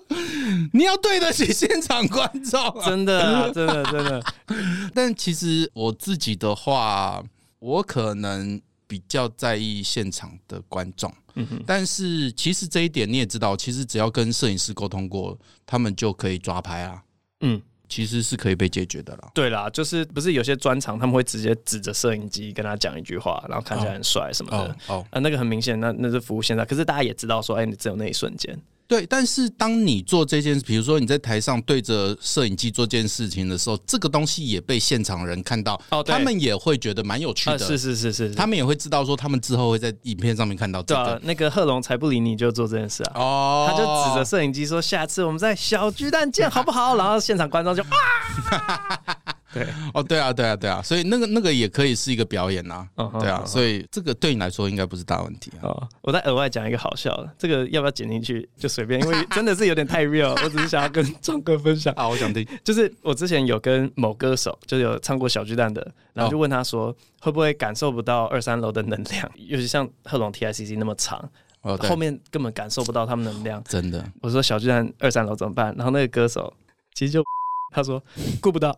[0.74, 4.22] 你要对得起现场观众、啊，真的、啊，真的，真的。
[4.94, 7.22] 但其实我自己的话，
[7.58, 8.60] 我可能。
[8.90, 17.02] 比较在意现场的观众，嗯哼，但是其实这一点你也知道，其实只要跟摄影师沟通过，他们就可以抓拍啊，
[17.42, 19.30] 嗯，其实是可以被解决的啦。
[19.34, 28.58] 对啦，就是不是有些专场他们会直接指着摄影机跟他讲一句话，然后看起来很帅什么的，哦，哦，啊，那个很明显，那那是服务现场，可是大家也知道说，哎，你只有那一瞬间。
[28.88, 37.52] 对，但是当你做这件事，比如说你在台上对着摄影机做这件事情的时候，这个东西也被现场人看到，哦，他们也会觉得蛮有趣的。
[37.52, 41.00] 啊、是，是，是是是，他们也会知道说，他们之后会在影片上面看到这个。
[41.00, 43.12] 啊、那个贺龙才不理你就做这件事啊！
[43.16, 49.37] 哦，他就指着摄影机说：“下次我们在小巨蛋见，好不好？” 然后现场观众就啊。
[49.52, 49.66] 对。
[49.94, 52.86] 哦，对啊，对啊，对啊，所以那个那个也可以是一个表演呐、
[53.20, 55.68] 对啊，嗯、所以这个对你来说应该不是大问题啊。
[55.68, 71.18] 哦，我再额外讲一个好笑的，这个要不要剪进去就随便，因为真的是有点太 real，我只是想要跟 壮哥分享啊，我想听，就是我之前有跟某歌手，就有唱过小巨蛋的，然后就问他说，哦、会不会感受不到二三楼的能量， 尤其像贺龙 TICC 那么长，
[71.62, 74.04] 哦，后面根本感受不到他们能量，真的。
[74.20, 75.74] 我说小巨蛋二三楼怎么办？
[75.76, 76.52] 然后那个歌手
[76.94, 77.22] 其实就
[77.70, 78.02] 他说
[78.40, 78.76] 顾不到。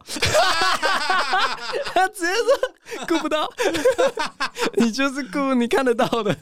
[1.93, 3.49] 他直接说顾不到，
[4.75, 6.37] 你就是顾你看得到的。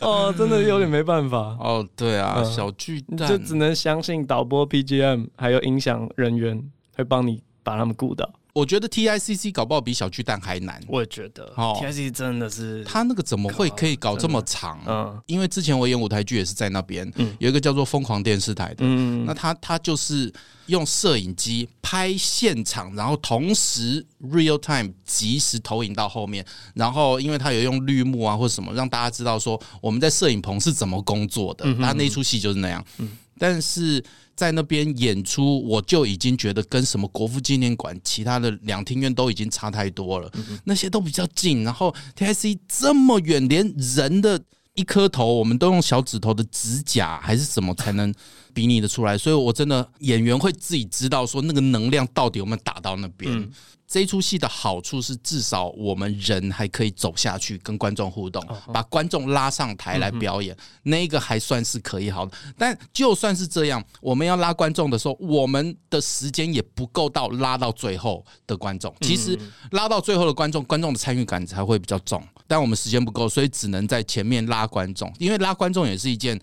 [0.00, 1.56] 哦，真的有点没办法。
[1.60, 6.62] 哦，对啊，嗯、小巨蛋就只能相信导播 PGM 还有音响人员
[6.96, 8.28] 会帮你把他们顾到。
[8.52, 10.78] 我觉得 T I C C 搞不好比小巨蛋还难。
[10.86, 14.78] 我也觉得，T I C C 真的是他那个怎么会可以搞这么长？
[14.86, 20.30] 嗯，因为之前我演舞台剧也是在那边，嗯，有一个叫做疯狂电视台的，嗯，那他他就是
[20.66, 31.64] 用摄影机拍现场，然后同时 real time 即时投影到后面，然后因为他有用绿幕啊或者什么，让大家知道说我们在摄影棚是怎么工作的。
[31.76, 34.04] 他那出戏就是那样，嗯，但是。
[34.34, 40.30] 在那边演出，我就已经觉得跟什么国父纪念馆、其他的两厅院都已经差太多了。
[40.64, 44.40] 那些都比较近，然后 TIC 这么远，连人的
[44.74, 48.12] 一颗头，我们都用小指头的指甲还是什么才能
[48.54, 49.16] 比拟的出来。
[49.18, 53.32] 所以我真的演员会自己知道说那个能量到底有没有打到那边。
[53.32, 53.50] 嗯
[53.84, 62.32] 这出戏的好处是，至少我们人还可以走下去跟观众互动，把观众拉上台来表演，那个还算是可以好的。
[62.56, 68.94] 但就算是这样，我们要拉观众的时候，我们的时间也不够到拉到最后的观众。
[69.02, 69.38] 其实
[69.72, 72.26] 拉到最后的观众，观众的参与感才会比较重。
[72.52, 76.38] 但我们时间不够，所以只能在前面拉观众，因为拉观众也是一件。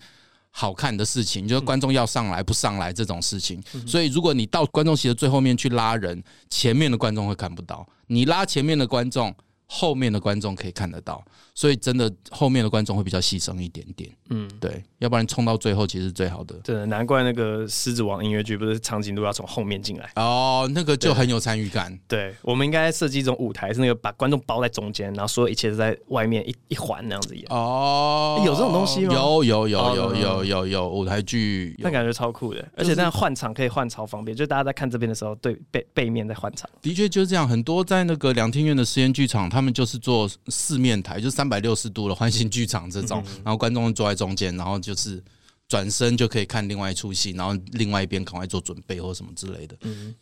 [0.52, 6.20] 好看的事情，就是观众要上来不上来这种事情，所以如果你到观众席的最后面去拉人，
[6.50, 9.32] 前面的观众会看不到，你拉前面的观众。
[9.72, 14.10] 后面的观众可以看得到，所以真的后面的观众会比较牺牲一点点。
[14.30, 16.56] 嗯，对，要不然冲到最后其实是最好的。
[16.64, 21.96] 对，难怪那个狮子王音乐剧不是长颈鹿要从后面进来哦，那个就很有参与感。
[22.08, 27.46] 对，对，我们应该设计一种舞台，是那个把观众包在中间，然后所有一切都在外面一一环那样子演。
[27.50, 29.14] 哦，有这种东西吗？
[29.14, 36.68] 有有有有有有有舞台剧，那感觉超酷的，而且这样换场可以换超方便，就大家在看这边的时候，对背背面在换场。
[36.82, 45.22] 的确就是这样，很多在那个两厅院的实验剧场，他们就是做四面台，就三百六十度的环形剧场这种，然后观众坐在中间，然后就是
[45.68, 49.76] 转身就可以看另外一出戏，然后另外一边赶快做准备或什么之类的。
[49.82, 50.14] 嗯，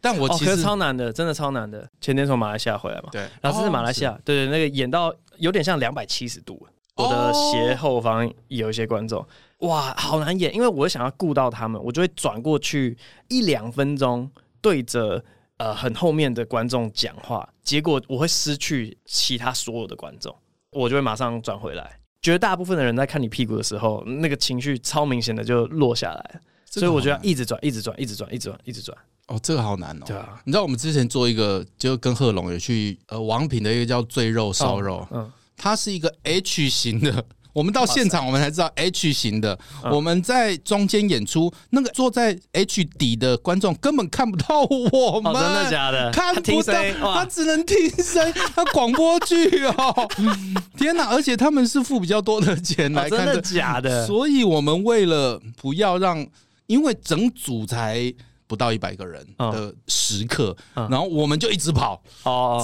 [0.00, 1.90] 但我其实、哦、超难的，真的超难的。
[2.00, 9.26] 前天从马来西亚回来嘛，对，然后是马来西亚，哦、对对，那个演到有点像两百七十度，我的斜后方有一些观众，
[9.58, 14.30] 哇，好难演，因为我想要顾到他们，我就会转过去一两分钟
[14.60, 15.24] 对着。
[15.58, 20.34] 呃，很后面的观众讲话，结果我会失去其他所有的观众，
[20.70, 22.00] 我就会马上转回来。
[22.20, 26.40] 绝大部分的人在看你屁股的时候，那个情绪超明显的就落下来，
[26.70, 28.98] 所以我觉得一直转，一直转，一直转，一直转，一直转。
[29.28, 30.04] 哦，这个好难哦。
[30.06, 37.24] 对啊，你知道我们之前做一个，就跟贺龙有去呃王品的一个叫醉肉烧肉，嗯，它是一个 H 型的。
[37.54, 39.58] 我们到现场，我们才知道 H 型的。
[39.90, 46.10] 我们在中间演出，那个坐在 H 底的观众根本看不到我们，真的假的？
[46.10, 46.74] 看不到，
[47.14, 48.32] 他只能听声。
[48.54, 50.10] 他广播剧哦，
[50.76, 51.06] 天哪！
[51.08, 54.04] 而且他们是付比较多的钱来看的，假的？
[54.06, 56.26] 所以我们为了不要让，
[56.66, 58.12] 因为整组才。
[58.46, 62.02] 不到一百个人的时刻，然后我们就一直跑，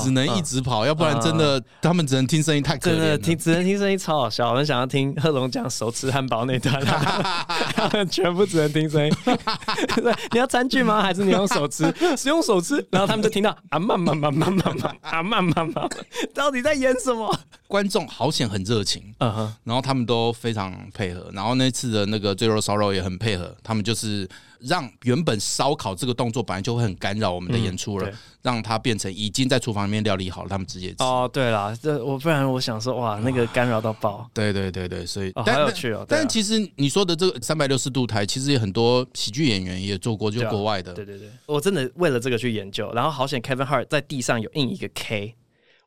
[0.03, 2.99] 只能一直跑，要不然真的他们只能听声音，太可怜了。
[2.99, 4.51] 真的听只能听声音，超好笑。
[4.51, 9.13] 我们想要听贺龙讲手吃汉堡那段， 他们全部只能听声音。
[10.33, 11.01] 你要餐具吗？
[11.01, 11.93] 还是你用手吃？
[12.17, 15.89] 使用手吃，然后他们就听到啊慢慢慢慢慢慢啊慢慢慢，
[16.35, 17.35] 到底在演什么？
[17.67, 24.29] 观众好显，很热情，嗯哼然后他们都非常配合，然后那次的那个醉肉烧肉也很配合，他们就是。
[24.63, 30.97] 让原本烧烤这个动作本来就会很干扰我们的演出了，嗯、让它变成已经在厨房里面料理好了，他们直接吃。
[31.03, 34.29] 哦，对了，这我不然我想说，哇，那个干扰到爆。
[34.35, 36.05] 对对对对，所以、好有趣哦。
[36.09, 40.93] 但其实你说的这个三百六十度台，其实也很多喜剧演员也做过，就国外的。
[40.93, 45.35] 对对对，我真的为了这个去研究，然后好险 Kevin Hart 在地上有印一个 K。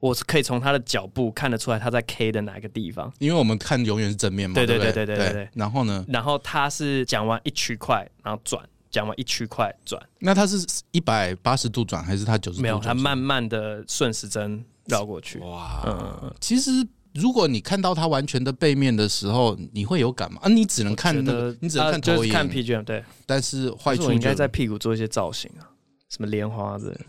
[0.04, 4.54] 我是可以从他的脚步看得出来他在 K 的哪个地方，因为我们看永远是正面嘛。
[4.54, 5.50] 对对对对对对。
[5.54, 6.04] 然后呢？
[6.10, 8.62] 然后他是讲完一区块，然后转，
[8.92, 10.02] 讲完一区块转。
[10.20, 12.64] 那他是一百八十度转还是他九十度？
[12.64, 15.40] 没有，他慢慢的顺时针绕过去。
[15.40, 16.86] 哇，嗯，其实。
[17.14, 20.40] 如果你看到它完全的背面的时候，你会有感吗？
[20.42, 23.04] 啊，你只能看那个，你只能看投影，就是看 PGM 对。
[23.28, 25.70] 但是坏处，应该在屁股做一些造型啊，
[26.10, 27.00] 什么莲花的，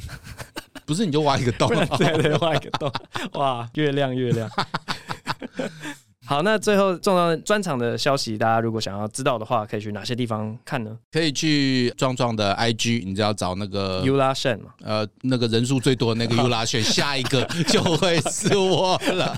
[0.90, 2.92] 不是你就挖一个洞， 对对，挖一个洞，
[3.34, 4.50] 哇，越亮越亮。
[6.30, 10.96] 好，那最后重要专场的消息，大家如果想要知道的话，可以去哪些地方看呢？
[11.10, 19.36] 可以去壮壮的 IG，你只要找那个 Yula Shen 嘛，呃，那个人数最多的那个 Yula Shen，下一个 就会是我了。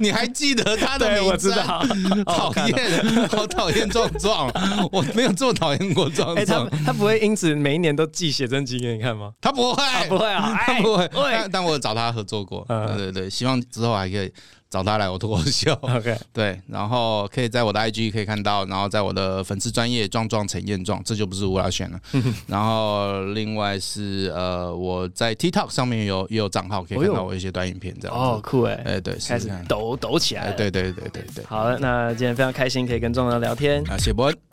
[0.00, 1.52] 你还记得他的名字？
[2.26, 4.50] 讨厌， 好讨厌壮壮，
[4.90, 6.66] 我没有这么讨厌过壮壮。
[6.66, 9.32] 欸、他他不会因此每一年都寄写真集给你看吗？
[9.40, 11.08] 他不会，啊、不会啊，他不会。
[11.14, 14.32] 但但我找他合作过，嗯、对对对，希望之后还可以。
[14.72, 22.00] 找他来我脱口秀，OK， 对，然后可以在我的 IG 可以看到，然后在我的粉丝专业壮壮陈彦壮，这就不是吴老选了。
[22.48, 31.44] 然后另外是呃，我在 TikTok 上面有也有账号，可以看到我一些短影片这样哦，酷哎，哎对，开始抖抖起来，对对对对对。
[31.44, 33.84] 好了，那今天非常开心可以跟壮壮聊天。
[33.90, 34.51] 啊，谢伯恩。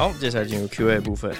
[0.00, 1.30] 好，接下来进入 Q&A 部分。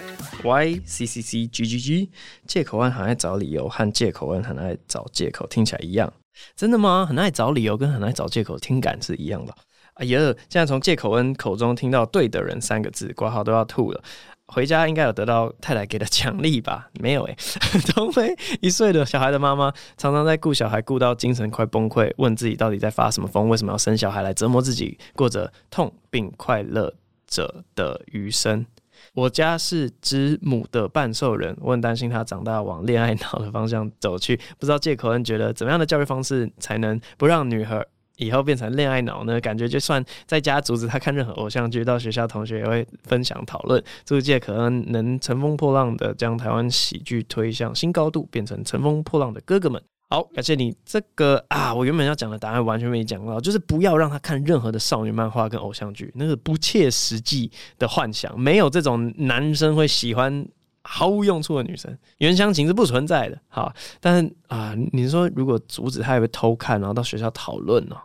[0.45, 2.11] Y C C C G G G，
[2.47, 6.13] 借口案很爱找理由，和借口案很爱找借口听起来一样，
[6.55, 7.07] 真的吗？
[7.09, 9.55] 很爱找理由跟很爱找借口听感是一样的。
[9.95, 10.21] 哎呀，
[10.51, 14.03] 现在从借口恩口中听到“对的人”三个字，挂号都要吐了。
[14.49, 16.91] 回家应该有得到太太给的奖励吧？
[17.01, 17.81] 没有哎、欸。
[17.95, 23.49] 同为一岁的小孩的妈妈，常常在顾小孩顾到精神快崩溃，问自己到底在发什么疯？
[23.49, 26.93] 为什么要生小孩来折磨自己，过着痛并快乐
[27.31, 28.67] 者的余生。
[29.15, 34.37] 我家是之母的半兽人，我很担心他长大往恋爱脑的方向走去。
[34.59, 37.83] 不知道借口恩觉得怎么样的教育方式才能不让女孩
[38.19, 39.41] 以后变成恋爱脑呢？
[39.41, 43.83] 感觉就算在家阻止他看任何偶像剧，到学校同学也会分享讨论。
[44.05, 49.83] 祝借口恩能乘风破浪的将台湾喜剧推向新高度，变成乘风破浪的哥哥们。
[50.13, 51.73] 好，感谢你这个啊！
[51.73, 60.45] 我原本要讲的答案完全没讲到，就是不要让他看任何的少女漫画跟偶像剧，那个不切实际的幻想，没有这种男生会喜欢
[60.83, 63.41] 毫无用处的女生，原乡情是不存在的。
[63.47, 67.97] 好，但是啊，你说如果阻止他也会偷看，然后到学校讨论呢？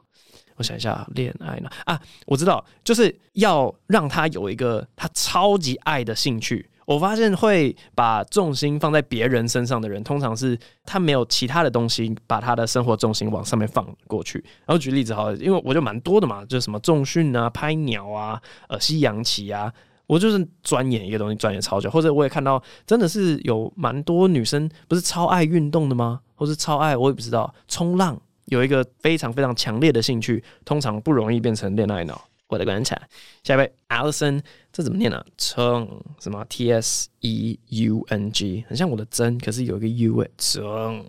[0.57, 1.69] 我想一下，恋爱呢？
[1.85, 6.69] 啊，我知道，就是要让他有一个他超级爱的兴趣。
[6.85, 14.37] 我发现会把重心放在别人身上的人，通常是他没有其他的东西把他的生活重心往上面放过去。
[14.65, 19.73] 然后举例子好了，因为我就蛮多的嘛，就是什么重训啊、拍鸟啊、呃、西洋棋啊，
[20.05, 21.89] 我就是钻研一个东西，钻研超久。
[21.89, 26.21] 或者我也看到，真的是有蛮多女生不是超爱运动的吗？
[26.35, 32.21] 或是超爱我也不知道冲浪，有一个非常非常强烈的兴趣，通常不容易变成恋爱脑。
[32.47, 32.95] 我的观察，
[33.43, 35.25] 下一位 Alison，这怎么念呢、啊？
[35.37, 35.87] 成
[36.19, 40.29] 什么 T S E U N G，很像我的真，可是有一个 U 诶。
[40.37, 41.05] 成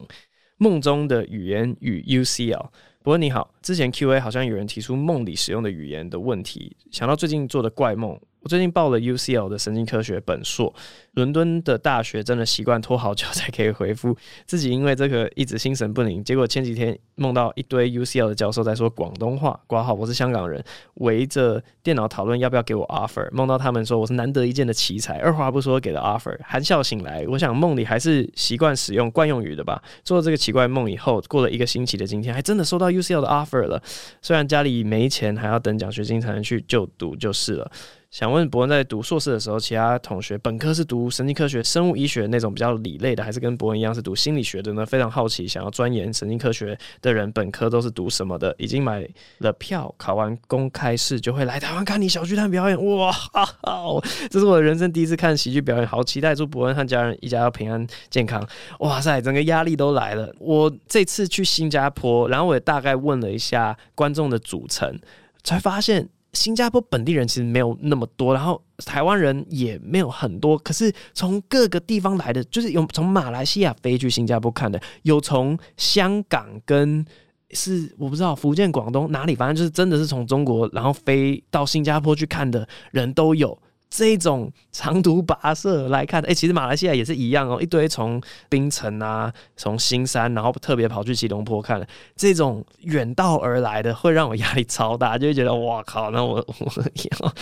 [0.56, 2.72] 梦中的语言与 U C L。
[3.02, 8.18] 不过你好，之前 Q A 好像有人提出梦里使用的语言的问题，想到最近做的怪梦。
[8.46, 10.72] 我最近报了 UCL 的神经科学本硕，
[11.14, 20.62] 伦敦的大学真的习惯拖好久 才可以回复，自己因为这个一直心神不宁，结果前几天梦到一堆 UCL 的教授在说广东话，挂号我是香港人，
[20.94, 29.82] 围着电脑讨论要不要给我 offer，梦到他们说我是难得一见的奇才，二话不说给了 offer，含笑醒来，我想梦里还是习惯使用惯用语的吧。
[30.04, 33.82] 做了这个奇怪梦以后，过了一个星期的今天，还真的收到 UCL 的 offer 了，
[34.22, 37.68] 虽然家里没钱，还要等奖学金才能去就读就是了。
[38.16, 44.86] 想问博恩，在读硕士的时候，其他同学本科是读神经科学、生物医学那种比较理类的，还是跟博恩一样是读心理学的呢？
[44.86, 48.54] 非常好奇，想要钻研神经科学的人，本科都是读什么的？
[48.56, 49.06] 已经买
[49.40, 52.96] 了票，考完公开试就会来台湾看你小巨蛋表演。
[52.96, 54.00] 哇，好，
[54.30, 56.34] 这是我的人生第一次看喜剧表演，好期待！
[56.34, 58.42] 祝博恩和家人一家要平安健康。
[58.78, 60.34] 哇塞，整个压力都来了。
[60.38, 64.98] 我这次去新加坡，然后我也大概问了一下观众的组成，
[65.44, 66.08] 才发现。
[66.36, 70.58] 新加坡本地人其实没有那么多，然后台湾人也没有很多。
[70.58, 77.04] 可是从各个地方来的，就是有从马来西亚飞去新加坡看的，有从香港跟
[77.52, 83.58] 是我不知道福建、广东哪里，反正就是真的是从中国然后飞到新加坡去看的人都有。
[83.88, 96.84] 这种长途跋涉来看， 哎、其实马来西亚也是一样哦，一堆从槟城啊，从新山，然后特别跑去吉隆坡看，这种远道而来的，会让我压力超大，就会觉得哇靠，那我我
[97.20, 97.32] 要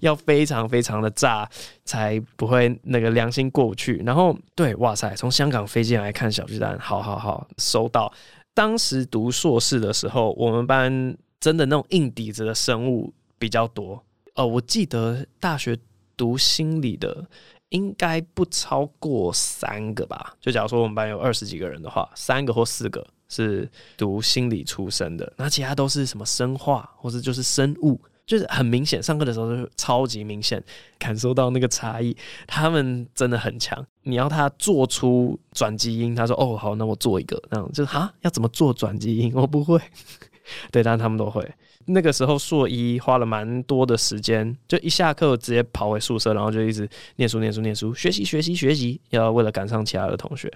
[0.12, 1.48] 要非常非常的炸，
[1.84, 3.96] 才不会那个良心过不去。
[4.04, 8.12] 然后对，哇塞，从香港飞进来看小巨蛋，好好好，收到。
[8.52, 14.04] 当时读硕士的时候，我们班真的那种硬底子的生物比较多。
[14.34, 15.76] 哦，我记得大学。
[16.16, 17.26] 读心理的
[17.70, 20.34] 应该不超过三个吧？
[20.40, 30.62] 就假如说我们班有二十几个人的话，三个或四个是读心理出身的，那其他都是什么生化或者就是生物，就是很明显，上课的时候就超级明显
[30.98, 32.16] 感受到那个差异。
[32.46, 39.34] 他们真的很强，你要他做出转基因，他说：“哦，好，那我做一个。”那样就是哈，要怎么做转基因？
[39.34, 39.80] 我不会。
[40.70, 41.42] 对，但他们都会。
[41.86, 50.52] 那个时候硕一花了蛮多的时间，就一下课直接跑回宿舍，然后就一直念书、念书、念书，学习、学习、学习，要为了赶上其他的同学。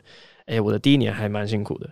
[0.47, 1.91] 哎，我的第一年还蛮辛苦的。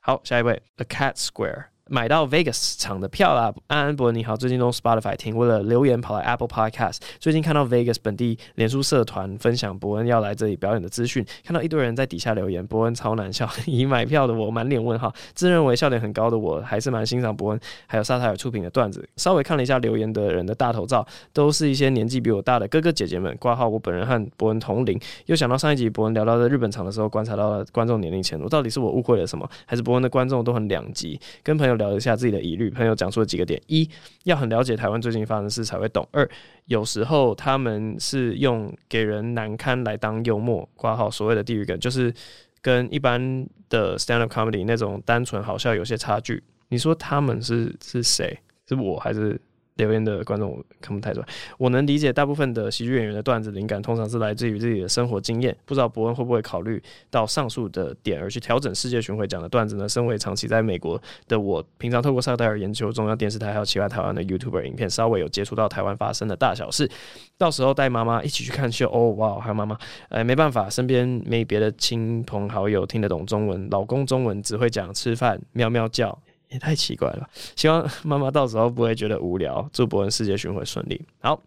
[0.00, 1.75] 好，下一位，The Cat Square。
[1.88, 3.54] 买到 Vegas 场的票啦！
[3.68, 6.96] 安安伯恩你好，最近用 Spotify 听，为了留言跑来 Apple Podcast。
[7.20, 13.48] 最近看到 Vegas 本地脸书社团分享伯恩要来这里表演的资讯，看到一堆人在底下留言，伯恩超难笑。
[13.66, 19.08] 已买票的我满脸问号，自认为笑点很高的我还是蛮欣赏伯恩，还有萨塔尔出品的段子。
[19.16, 23.32] 稍微看了一下留言的人的大头照，都是一些年纪比我大的哥哥姐姐们。
[23.38, 31.20] 挂号我本人和伯恩同龄，又想到上一集伯恩聊到在日本场的时候，观察到了观众年龄前，我到底是我误会了什么，还是伯恩的观众都很两极？
[31.44, 31.75] 跟朋友。
[31.76, 33.88] 聊一下自己的疑虑，朋友讲出了几个点：一
[34.24, 36.28] 要很了解台湾最近发生的事才会懂；二
[36.66, 42.12] 有时候他们是用给人难堪来当幽默，挂号所谓的地狱梗，就是
[42.60, 46.42] 跟一般的 stand up comedy 那种单纯好笑有些差距。
[46.68, 48.38] 你说他们是是谁？
[48.68, 49.40] 是我还是？
[49.76, 51.26] 留言的观众看不太出来，
[51.58, 59.88] 我能理解大部分的喜剧演员的段子灵感通常是来自于自己的生活经验，不知道伯恩会不会考虑到上述的点而去调整世界巡回讲的段子呢？
[59.88, 66.90] 身为长期在美国的我，平常透过萨戴尔研究中央电视台还有其他台湾的 YouTuber 影片，稍微有接触到台湾发生的大小事。
[67.36, 76.18] 到时候带妈妈一起去看秀，哦哇，还有妈妈，哎，没办法，身边没别的亲朋好友听得懂中文，老公中文只会讲吃饭、喵喵叫。
[76.48, 79.68] 也太奇怪了，希望妈妈到时候不会觉得无聊。
[79.72, 81.00] 祝伯恩世界巡回顺利。
[81.20, 81.42] 好，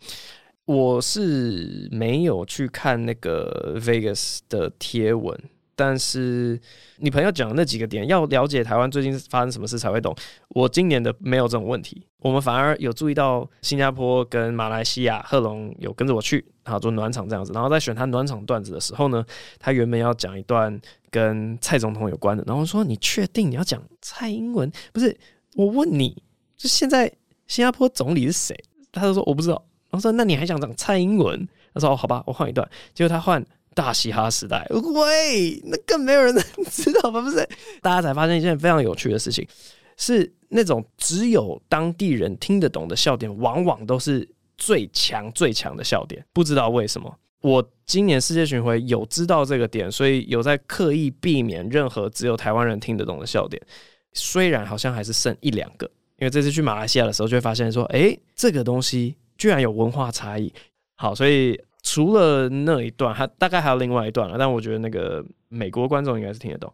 [0.66, 5.38] 我是没有去看那个 Vegas 的贴文。
[5.76, 6.60] 但是
[6.98, 10.14] 你朋友讲的那几个点，要了解台湾最近发生什么事才会懂。
[10.50, 17.52] 我今年的没有这种问题，我们反而有注意到新加坡跟马来西亚，贺龙有跟着我去，好做暖场这样子。
[17.54, 19.26] 然后在选他暖场段子的时候呢，
[19.60, 24.72] 他原本要讲一段跟蔡总统有关的，然后说：“你确定你要讲蔡英文？
[24.94, 25.18] 不是，
[25.56, 26.22] 我问你，
[26.56, 27.12] 就现在
[27.48, 28.56] 新加坡总理是谁？”
[28.92, 29.56] 他就说：“我不知道。”
[29.90, 33.44] 然后说：“那你还想讲蔡英文？”他说：“哦，好吧，我换一段。”结果他换。
[33.76, 37.22] 大嘻哈时代，喂，那更没有人能 知道吧？
[37.22, 37.48] 不是，
[37.82, 39.48] 大家才发现一件非常有趣的事情，
[39.96, 44.28] 是那种只有当地人听得懂的笑点，往往都是
[44.60, 46.24] 最强最强的笑点。
[46.32, 53.60] 不知道为什么，我今年世界巡回有知道这个点，所以有在刻意避免任何只有台湾人听得懂的笑点。
[54.14, 55.90] 虽然好像还是剩一两个，
[56.20, 60.54] 因为这次去马来西亚的时候，就会发现说，哎、这个东西居然有文化差异。
[60.96, 61.60] 好，所以。
[61.82, 66.72] 除了那一段，还大概还有另外一段了，但我觉得那个美国观众应该是听得懂，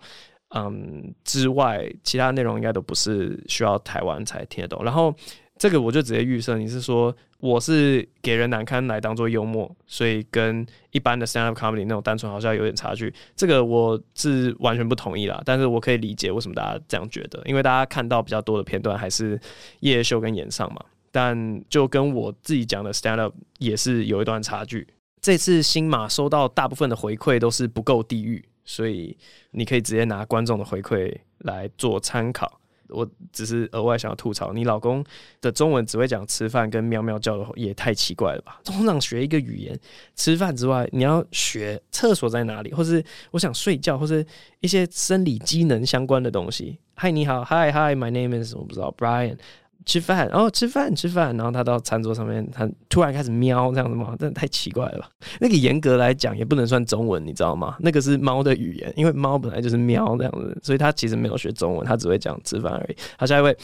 [0.55, 4.83] 嗯，之外其他内容应该都不是需要台湾才听得懂。
[4.83, 5.13] 然后
[5.57, 13.13] 这个我就直接预设你是说我是给人难堪来当做幽默，所以跟一般的 stand up comedy 那种单纯好像有点差距。
[13.35, 19.39] 这个我是完全不同意啦，但是我可以理解为什么大家这样觉得，因为大家看到比较多的片段还是
[19.79, 20.83] 夜秀跟演上嘛。
[21.11, 24.85] 但就跟我自己讲的 stand up 也是有一段差距。
[25.21, 29.17] 这次新马收到大部分的回馈都是不够地狱，所以
[29.51, 32.59] 你可以直接拿观众的回馈来做参考。
[32.89, 35.03] 我只是额外想要吐槽，你老公
[35.41, 38.59] 的中文只会讲吃饭跟喵喵叫的，也太奇怪了吧？
[38.63, 39.79] 通常学一个语言，
[40.15, 44.25] 吃饭之外，你要学厕所在哪里，或是我想睡觉，或是
[44.59, 46.77] 一些生理机能相关的东西。
[46.95, 49.37] 嗨，你好嗨嗨，my name is 我不知道，Brian。
[49.85, 54.15] 吃饭，哦，吃饭，吃饭，然后他到餐桌上面，他突然开始喵，这样子嘛？
[54.19, 55.09] 真的太奇怪了吧。
[55.39, 57.75] 那个严格来讲也不能算中文，你知道吗？
[57.79, 62.95] 那个是猫的语言，因为猫本来就是喵这样子，所以它其实没有学中文，它只会讲吃饭而已。
[63.17, 63.55] 好，下一位。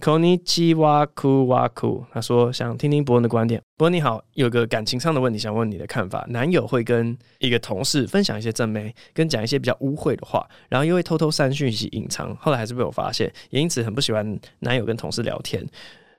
[0.00, 3.60] Konichiwa，Ku Waku，他说想听听伯恩的观点。
[3.78, 6.26] 不过你好，有个感情上的问题想问你的看法。
[6.30, 15.64] 男友会跟一个同事分享一些正妹，跟讲一些比较污秽的话，然后又会偷偷删讯息隐藏，后来还是被我发现，也因此很不喜欢男友跟同事聊天。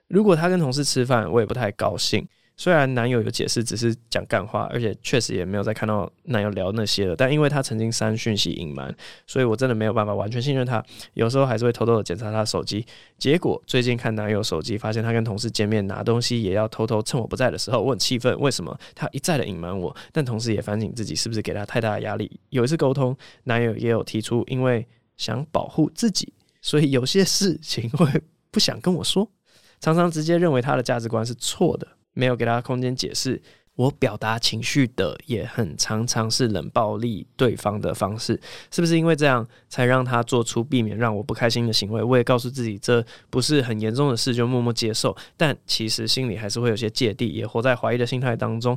[0.08, 2.26] 如果他跟同事吃饭，我也不太高兴。
[2.60, 7.16] 虽然男友有解释，只是讲干话，而且确实也没有再看到男友聊那些了。
[7.16, 8.94] 但因为他曾经删讯息隐瞒，
[9.26, 10.84] 所以我真的没有办法完全信任他。
[11.14, 12.84] 有时候还是会偷偷的检查他的手机。
[13.16, 18.38] 结果最近看男友手机，发现他跟同事见面拿东西也要偷偷趁我不在的时候，我很气愤。
[18.38, 19.96] 为什么他一再的隐瞒我？
[20.12, 22.30] 但同时也反省自己是不是给他太大的压力。
[22.50, 24.86] 有一次沟通，男友也有提出，因为
[25.16, 26.30] 想保护自己，
[26.60, 28.06] 所以有些事情会
[28.50, 29.26] 不想跟我说，
[29.80, 31.88] 常常直接认为他的价值观是错的。
[32.12, 33.40] 没有给他空间解释，
[33.76, 38.38] 我表达情绪的也很常常是冷暴力对方的方式，
[38.70, 42.02] 是不是因为这样才让他做出避免让我不开心的行为？
[42.02, 48.76] 我也告诉自己这不是很严重的事，就默默接受，但其实心里还是会有些芥蒂，也活在怀疑的心态当中。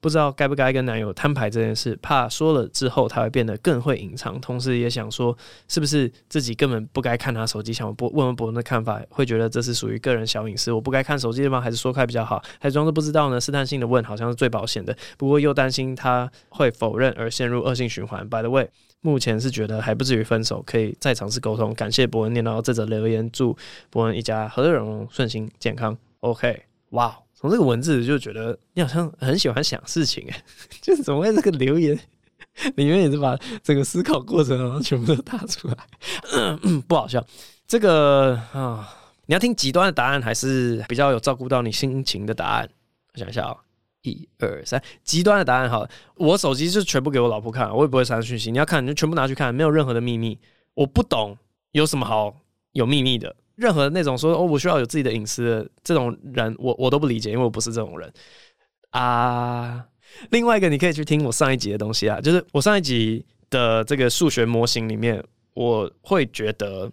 [0.00, 5.36] 不知道该不该跟男友摊牌这件事，怕说了之后他会变得更会隐藏，同时也想说
[5.66, 7.72] 是不是自己根本不该看他手机？
[7.72, 11.60] 想问问博恩的看法，会觉得这是属于个人小隐私，我不该看手机的吗？
[11.60, 12.40] 还是说开比较好？
[12.60, 13.40] 还装作不知道呢？
[13.40, 18.28] 试探性的问好像是最保险的，不过又担心他会否认而陷入恶性循环。
[18.28, 18.68] By the way，
[19.00, 21.74] 目前是觉得还不至于分手，可以再尝试沟通。
[21.74, 23.56] 感谢博恩念到这则留言，祝
[23.90, 25.96] 博恩一家和乐融融、顺心健康。
[26.20, 27.25] OK，哇、wow。
[27.38, 30.42] 从这个文字就觉得你好像很喜欢想事情哎，
[30.80, 31.94] 就是怎么会这个留言
[32.76, 35.76] 里面也是把整个思考过程然后全部都打出来，
[36.88, 37.22] 不好笑。
[37.66, 38.88] 这个啊，
[39.26, 42.68] 你要听极端的答案还是比较有照顾到你心情的答案？
[43.12, 43.56] 我想一下啊，
[44.02, 48.50] 一二三，极端的答案好，我手机就全部给我老婆看，我也不会删讯息。
[48.50, 50.38] 你要看你就全部拿去看，没有任何的秘密。
[50.72, 51.36] 我不懂
[51.72, 52.34] 有什么好
[52.72, 53.36] 有秘密的。
[53.56, 58.12] 任何那种说哦，我需要有自己的隐私的这种人，我我都不理解，因为我不是这种人
[58.90, 59.84] 啊。
[60.30, 65.22] 另外一个，你可以去听我上一集的东西啊，就是我上一集的这个数学模型里面，
[65.54, 66.90] 我会觉得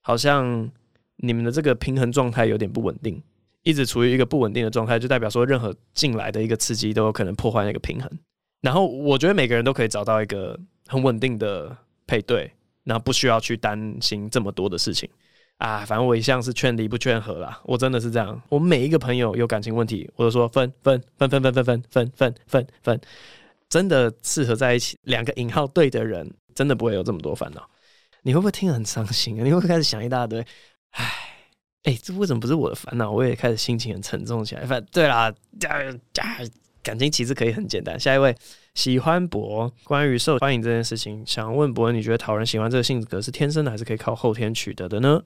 [0.00, 0.70] 好像
[1.16, 3.22] 你们的这个平衡状态有点不稳定，
[3.62, 8.10] 一直处于一个不稳定的状态，就代表说任何进来的一个刺激都有可能破坏那个平衡。
[8.60, 12.50] 然后我觉得每个人都可以找到一个很稳定的配对，
[12.84, 15.08] 然后不需要去担心这么多的事情。
[15.64, 18.38] 啊，反正我一向是劝离不劝和啦，我真的是这样。
[18.50, 23.00] 我每一个朋友有感情问题，我都说分分分分分分分分分分分，
[23.70, 27.66] 真的适合在一起，两个引号对的人，真的不会有这么多烦恼。
[28.24, 29.42] 你会不会听得很伤心啊？
[29.42, 30.44] 你会不会开始想一大堆？
[30.90, 31.10] 唉，
[31.84, 33.10] 哎、这为什么不是我的烦恼？
[33.10, 34.66] 我也开始心情很沉重起来。
[34.66, 35.32] 反对啦，
[36.82, 37.98] 感情其实可以很简单。
[37.98, 38.36] 下一位。
[38.74, 45.22] 喜欢博关于受欢迎这件事情，想问博，你觉得讨人喜欢这个性格是天生的，还是可以靠后天取得的呢？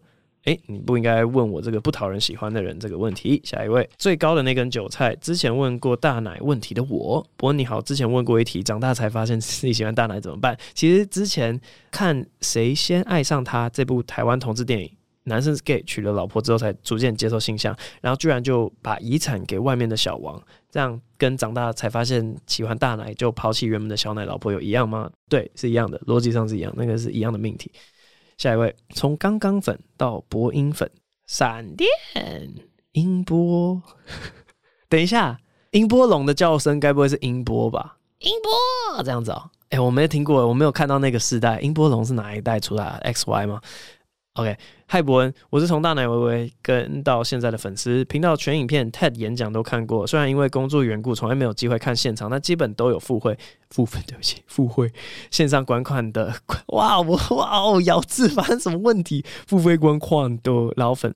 [0.48, 3.40] 诶、你不应该问我这个不讨人喜欢的人这个问题。
[3.44, 10.56] 下一位，最高的那根韭菜，之前问过大奶问题的我，博恩你好，之前问过一题，长大才发现自己喜欢大奶怎么办？
[10.74, 14.90] 其实之前看《谁先爱上他》这部台湾同志电影。
[15.24, 25.10] 男生是 gay，娶了老婆之后才逐渐接受性向，然后居然就把遗产给外面的小王，这样跟长大才发现喜欢大奶就抛弃原本的小奶老婆有一样吗？
[25.28, 27.70] 对，是一样的，逻辑上是一样，那个是一样的命题。
[28.38, 30.88] 下一位，从刚刚粉到薄音粉，
[31.26, 31.88] 闪电
[32.92, 33.82] 音波，
[34.88, 35.36] 等一下，
[35.72, 37.96] 音波龙的叫声该不会是音波吧？
[38.20, 39.50] 音波这样子哦、喔？
[39.70, 43.60] 哎、欸，我没听过，我没有看到那个世代，音波龙是哪一代出来的？X Y 吗
[44.38, 53.36] ？OK，嗨，博恩，我是从大奶微微跟到现在的粉丝，频道全影片 TED 演讲都看过，虽然因为工作缘故从来没有机会看现场，但基本都有付费
[53.70, 54.92] 付费， 对不起，付费
[55.32, 56.32] 线上观看的。
[56.68, 59.24] 哇，我哇哦，咬字发生什么问题？
[59.48, 61.12] 付费观看的老粉，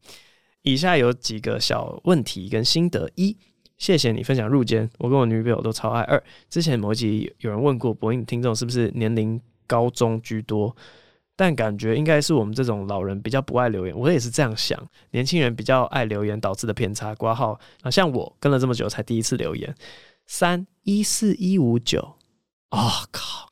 [0.63, 3.37] 以下有几个小问题跟心得：一，
[3.79, 6.03] 谢谢你分享入间，我跟我女朋友都超爱。
[6.03, 6.21] 二，
[6.51, 10.77] 之前某集有人问过博恩听众是不是年龄高中居多？
[11.43, 14.81] 但感觉应该是我们这种老人比较不爱留言，我也是这样想。
[15.11, 19.75] 年轻人比较爱留言导致的偏差挂号那，像我跟了这么久才第一次留言。
[20.25, 22.15] 三一四一五九，
[22.69, 23.51] 啊靠！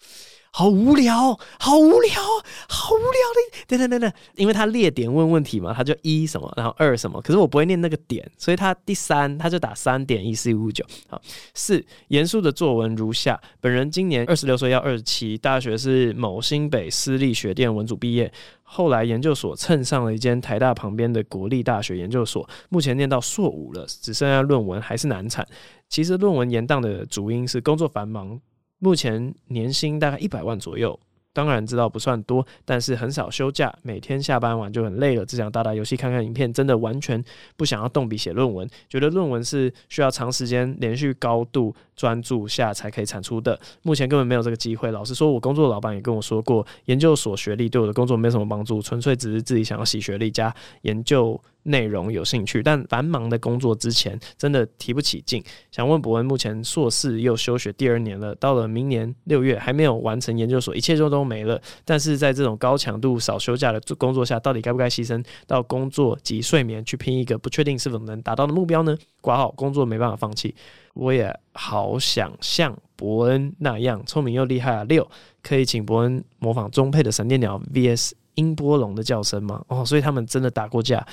[0.61, 2.21] 好无聊，好无聊，
[2.69, 3.65] 好无聊的。
[3.67, 7.19] 等等等等，因为他列点问问题嘛，他就一什么，然后二什么。
[7.23, 10.85] 可是我不会念那个点，所以他第三他就打三点一四五九。
[11.09, 11.19] 好，
[11.55, 18.31] 四严肃的作文如下：本人今年二十六岁，要二十七，大学是某新北私立学店文组毕业，
[18.63, 25.49] 后来研究所蹭上了一间台大旁边的国立大学研究所，目前念到硕五了，只剩下论文还是难产。
[25.89, 28.39] 其实论文延宕的主因是工作繁忙。
[28.81, 30.99] 目前年薪大概一百万左右，
[31.33, 37.23] 当然知道不算多，但是很少休假，每天下班完就很累了，只想打打游戏、看看影片，真的完全
[37.57, 38.69] 不想要动笔写论文。
[38.89, 43.61] 觉得论文是需要长时间连续高度专注下才可以产出的。
[43.83, 44.91] 目前根本没有这个机会。
[44.91, 52.63] 老实说，我工作的老板也跟我说过，研究所学历对我的工作没什么帮助，纯粹只是自己想要洗学历加研究内容有兴趣。
[52.63, 55.45] 但繁忙的工作之前真的提不起劲。
[55.71, 61.61] 想问博恩，目前硕士又休学第二年了，到了明年六月还没有完成研究所，一切就都没了。
[61.85, 68.97] 但是在这种高强度少休假的工作下，到底该不该牺牲到工作及睡眠去拼一个不确定是否能达到的目标呢？
[69.21, 70.55] 挂号工作没办法放弃，
[70.95, 74.85] 我也好想像伯恩那样聪明又厉害啊！
[74.85, 75.09] 六
[75.43, 79.65] 可以请伯恩模仿中配的闪电鸟 VS 音波龙的叫声吗？
[79.69, 81.07] 哦，所以他们真的打过架。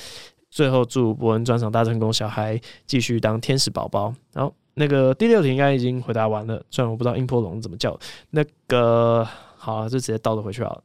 [0.49, 4.13] 最后祝伯恩专场大成功，小孩继续当天使宝宝。
[4.33, 7.97] 然后那个第六题应该已经回答完了，虽然我不知道音波龙怎么叫。
[8.31, 10.83] 那个好，就直接倒着回去好了。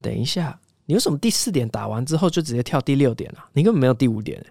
[0.00, 3.48] 等一下，你为什么第四点打完之后就直接跳第六点了啊？
[3.52, 4.44] 你根本没有第五点。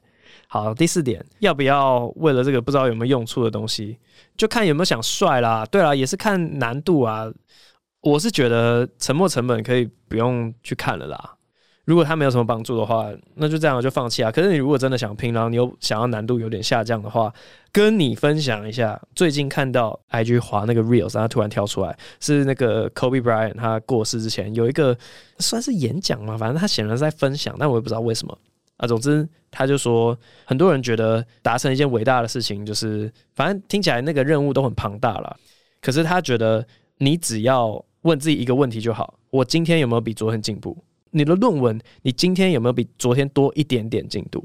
[0.54, 3.98] 好，第四点，要不要为了这个不知道有没有用处的东西，
[4.38, 5.66] 就看有没有想帅啦。
[5.66, 7.26] 对啦，也是看难度啊。
[8.02, 11.34] 我是觉得沉没成本可以不用去看了啦。
[11.86, 14.32] 如果它没有什么帮助的话，那就这样就放弃啊。
[14.32, 17.34] 可是你如果真的想拼，然后你又想要难度有点下降的话，
[17.72, 24.96] 跟你分享一下，最近看到 IG 滑那个 Reels，然后突然跳出来是那个 Kobe Bryant 他过世之前有一个
[25.40, 28.38] 算是演讲嘛，反正他显然是在分享，但我也不知道为什么。
[28.78, 35.38] 啊，总之，他就说，很多人觉得达成一件伟大的事情，就是反正听起来那个任务都很庞大了。
[35.80, 36.66] 可是他觉得，
[36.98, 40.76] 你只要问自己一个问题就好：我今天有没有比昨天进步？
[41.12, 44.44] 你的论文，你今天有没有比昨天多一点点进度？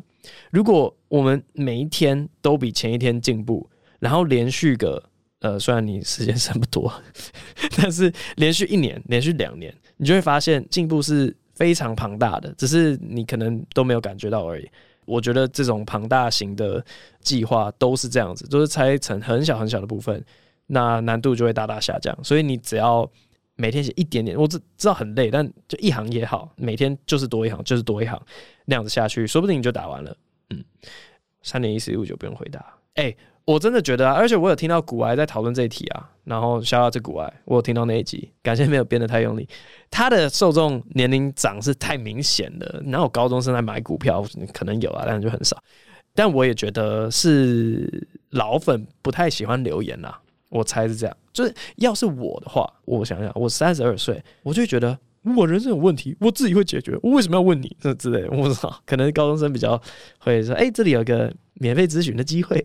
[0.50, 3.68] 如果我们每一天都比前一天进步，
[3.98, 5.02] 然后连续个
[5.40, 6.92] 呃，虽然你时间剩不多，
[7.78, 11.34] 但是连续一年、连续两年，你就会发现进步是。
[11.58, 14.70] 非常庞大的，只是你可能都没有感觉到而已。
[15.04, 16.84] 我觉得这种庞大型的
[17.20, 20.24] 计划都是这样子，都是拆成很小很小的部分，
[20.68, 22.16] 那难度就会大大下降。
[22.22, 23.10] 所以你只要
[23.56, 28.20] 每天写一点点，我知知道很累，但就一行也好，每天就是多一行，就是多一行，
[28.64, 30.16] 那样子下去，说不定你就打完了。
[30.50, 30.64] 嗯，
[31.42, 32.60] 三点一四一五就不用回答。
[32.94, 33.16] 哎、欸。
[33.48, 39.48] 我真的觉得啊，而且我有听到股癌在讨论这一题啊，然后笑到这股癌，我有听到那一集，感谢没有编得太用力。
[39.90, 44.22] 他的受众年龄长是太明显了，哪有高中生在买股票？
[44.52, 45.56] 可能有啊，但是就很少。
[46.14, 50.20] 但我也觉得是老粉不太喜欢留言啦，
[50.50, 51.16] 我猜是这样。
[51.32, 54.98] 就是要是我的话，我想想，我三十二岁，我就觉得
[55.34, 58.28] 我人生有问题，我自己会解决，我为什么要问你这之类的？
[58.30, 59.80] 我不知道，可能高中生比较
[60.18, 62.62] 会说，哎、这里有个免费咨询的机会。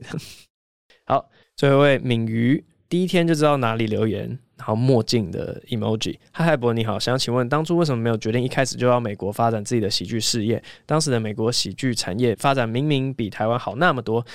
[1.05, 6.17] 好，最后一位敏瑜，第一天就知道哪里留言，然后墨镜的 emoji。
[6.31, 10.63] 嗨嗨，博你好，想请问当初为什么没有决定一开始就要美国发展自己的喜剧事业？
[10.85, 14.25] 当时的美国喜剧产业发展明明比台湾好那么多，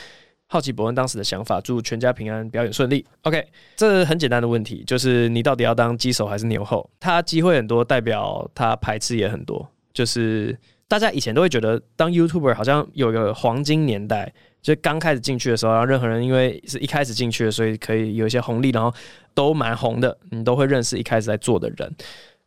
[0.47, 1.59] 好奇博恩当时的想法。
[1.59, 3.03] 祝全家平安，表演顺利。
[3.23, 3.43] OK，
[3.75, 6.91] 这很简单的问题，就是你到底要当鸡首还是牛后？
[7.01, 9.66] 他机会很多，代表他排斥也很多。
[9.95, 10.55] 就是
[10.87, 14.35] 大家以前都会觉得当 YouTuber 好像有个黄金年代。
[14.61, 18.92] 就刚开始进去的时候，然后任何人因为是一开始进去的，所以可以有一些红利，然后
[19.34, 21.94] 都蛮红的，你都会认识一开始在做的人。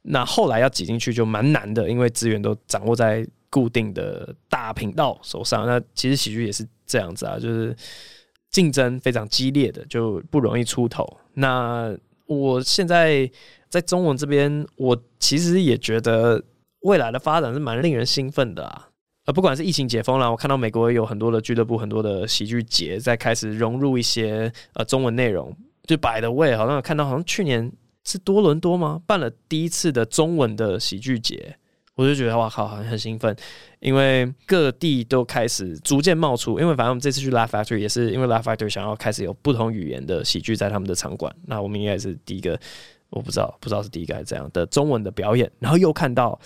[0.03, 5.66] 那后来要挤进去就蛮难的，因为资源都掌握在固定的大频道手上。
[5.66, 7.76] 那其实喜剧也是这样子啊，就是
[8.49, 11.18] 竞争非常激烈的，就不容易出头。
[11.36, 11.95] 那
[12.26, 13.30] 我现在
[13.70, 16.43] 在中文这边，我其实也觉得
[16.82, 18.89] 未来的发展是蛮令人兴奋的啊。
[19.26, 25.56] 呃，不管是疫情解封了，我看到美国有很多的俱乐部，很多的喜剧节在开始融入一些呃中文内容。
[25.86, 27.72] 就 by the way，好像看到，好像去年
[28.04, 29.00] 是多伦多吗？
[29.06, 31.56] 办了第一次的中文的喜剧节，
[31.94, 33.36] 我就觉得哇靠，好像很兴奋，
[33.80, 36.60] 因为各地都开始逐渐冒出。
[36.60, 42.60] 因为反正我们这次去 Laugh Factory 也是因为 Laugh Factory 想要开始有不同语言的喜剧在他们的场馆，那我们应该是第一个，
[43.12, 46.40] 我不知道不知道是第一个还是怎样的中文的表演，然后又看到。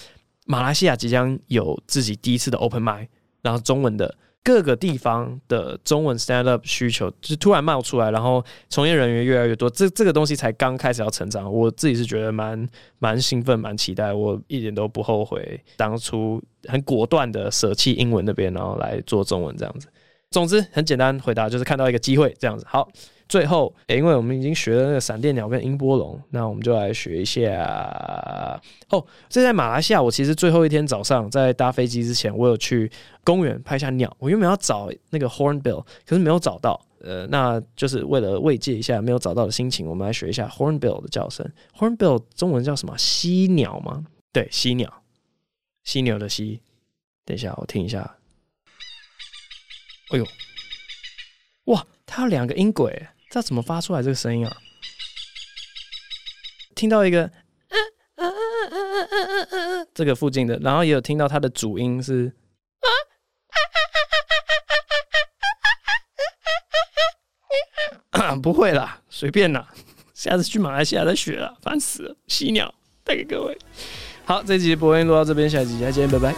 [0.45, 3.07] 马来西亚即将有自己第一次的 Open Mic，
[3.41, 11.51] 然后中文的各个地方的中文 Stand Up 需求就突然冒出来，然后从业人员越来越多，这这个东西才刚开始要成长。
[11.51, 12.69] 我自己是觉得蛮
[12.99, 19.87] 蛮兴奋、蛮期待，我一点都不后悔当初很果断的舍弃英文那边，然后来做中文这样子。
[20.29, 22.65] 总之很简单回答，就是看到一个机会这样子。
[22.69, 22.87] 好。
[23.27, 29.03] 最后，欸，因为我们已经学了那个闪电鸟跟音波龙，那我们就来学一下哦。
[29.27, 32.91] 这在马来西亚，我其实最后一天早上在搭飞机之前，我有去
[33.23, 34.15] 公园拍下鸟。
[34.19, 36.79] 我原本要找那个 hornbill，可是没有找到。
[37.01, 41.47] 呃，那就是为了慰藉一下没有找到的心情，我们来学一下 hornbill 的叫声。
[41.77, 42.97] hornbill 中文叫什么？
[42.97, 44.05] 犀鸟吗？
[44.31, 45.03] 对，犀鸟，
[45.83, 46.61] 犀牛的犀。
[47.25, 48.17] 等一下，我听一下。
[50.11, 50.25] 哎呦，
[51.65, 53.07] 哇，它有两个音轨。
[53.35, 54.57] 这怎么发出来这个声音啊？
[56.73, 57.29] 听到一个，
[59.93, 62.31] 这个附近的，然后也有听到它的主音是，
[68.41, 69.67] 不会啦，随便啦，
[70.13, 72.73] 下次去马来西亚再学啦，烦死了，犀鸟
[73.03, 73.57] 带给各位。
[74.23, 76.33] 好，这集播音录到这边，下集再见，拜拜。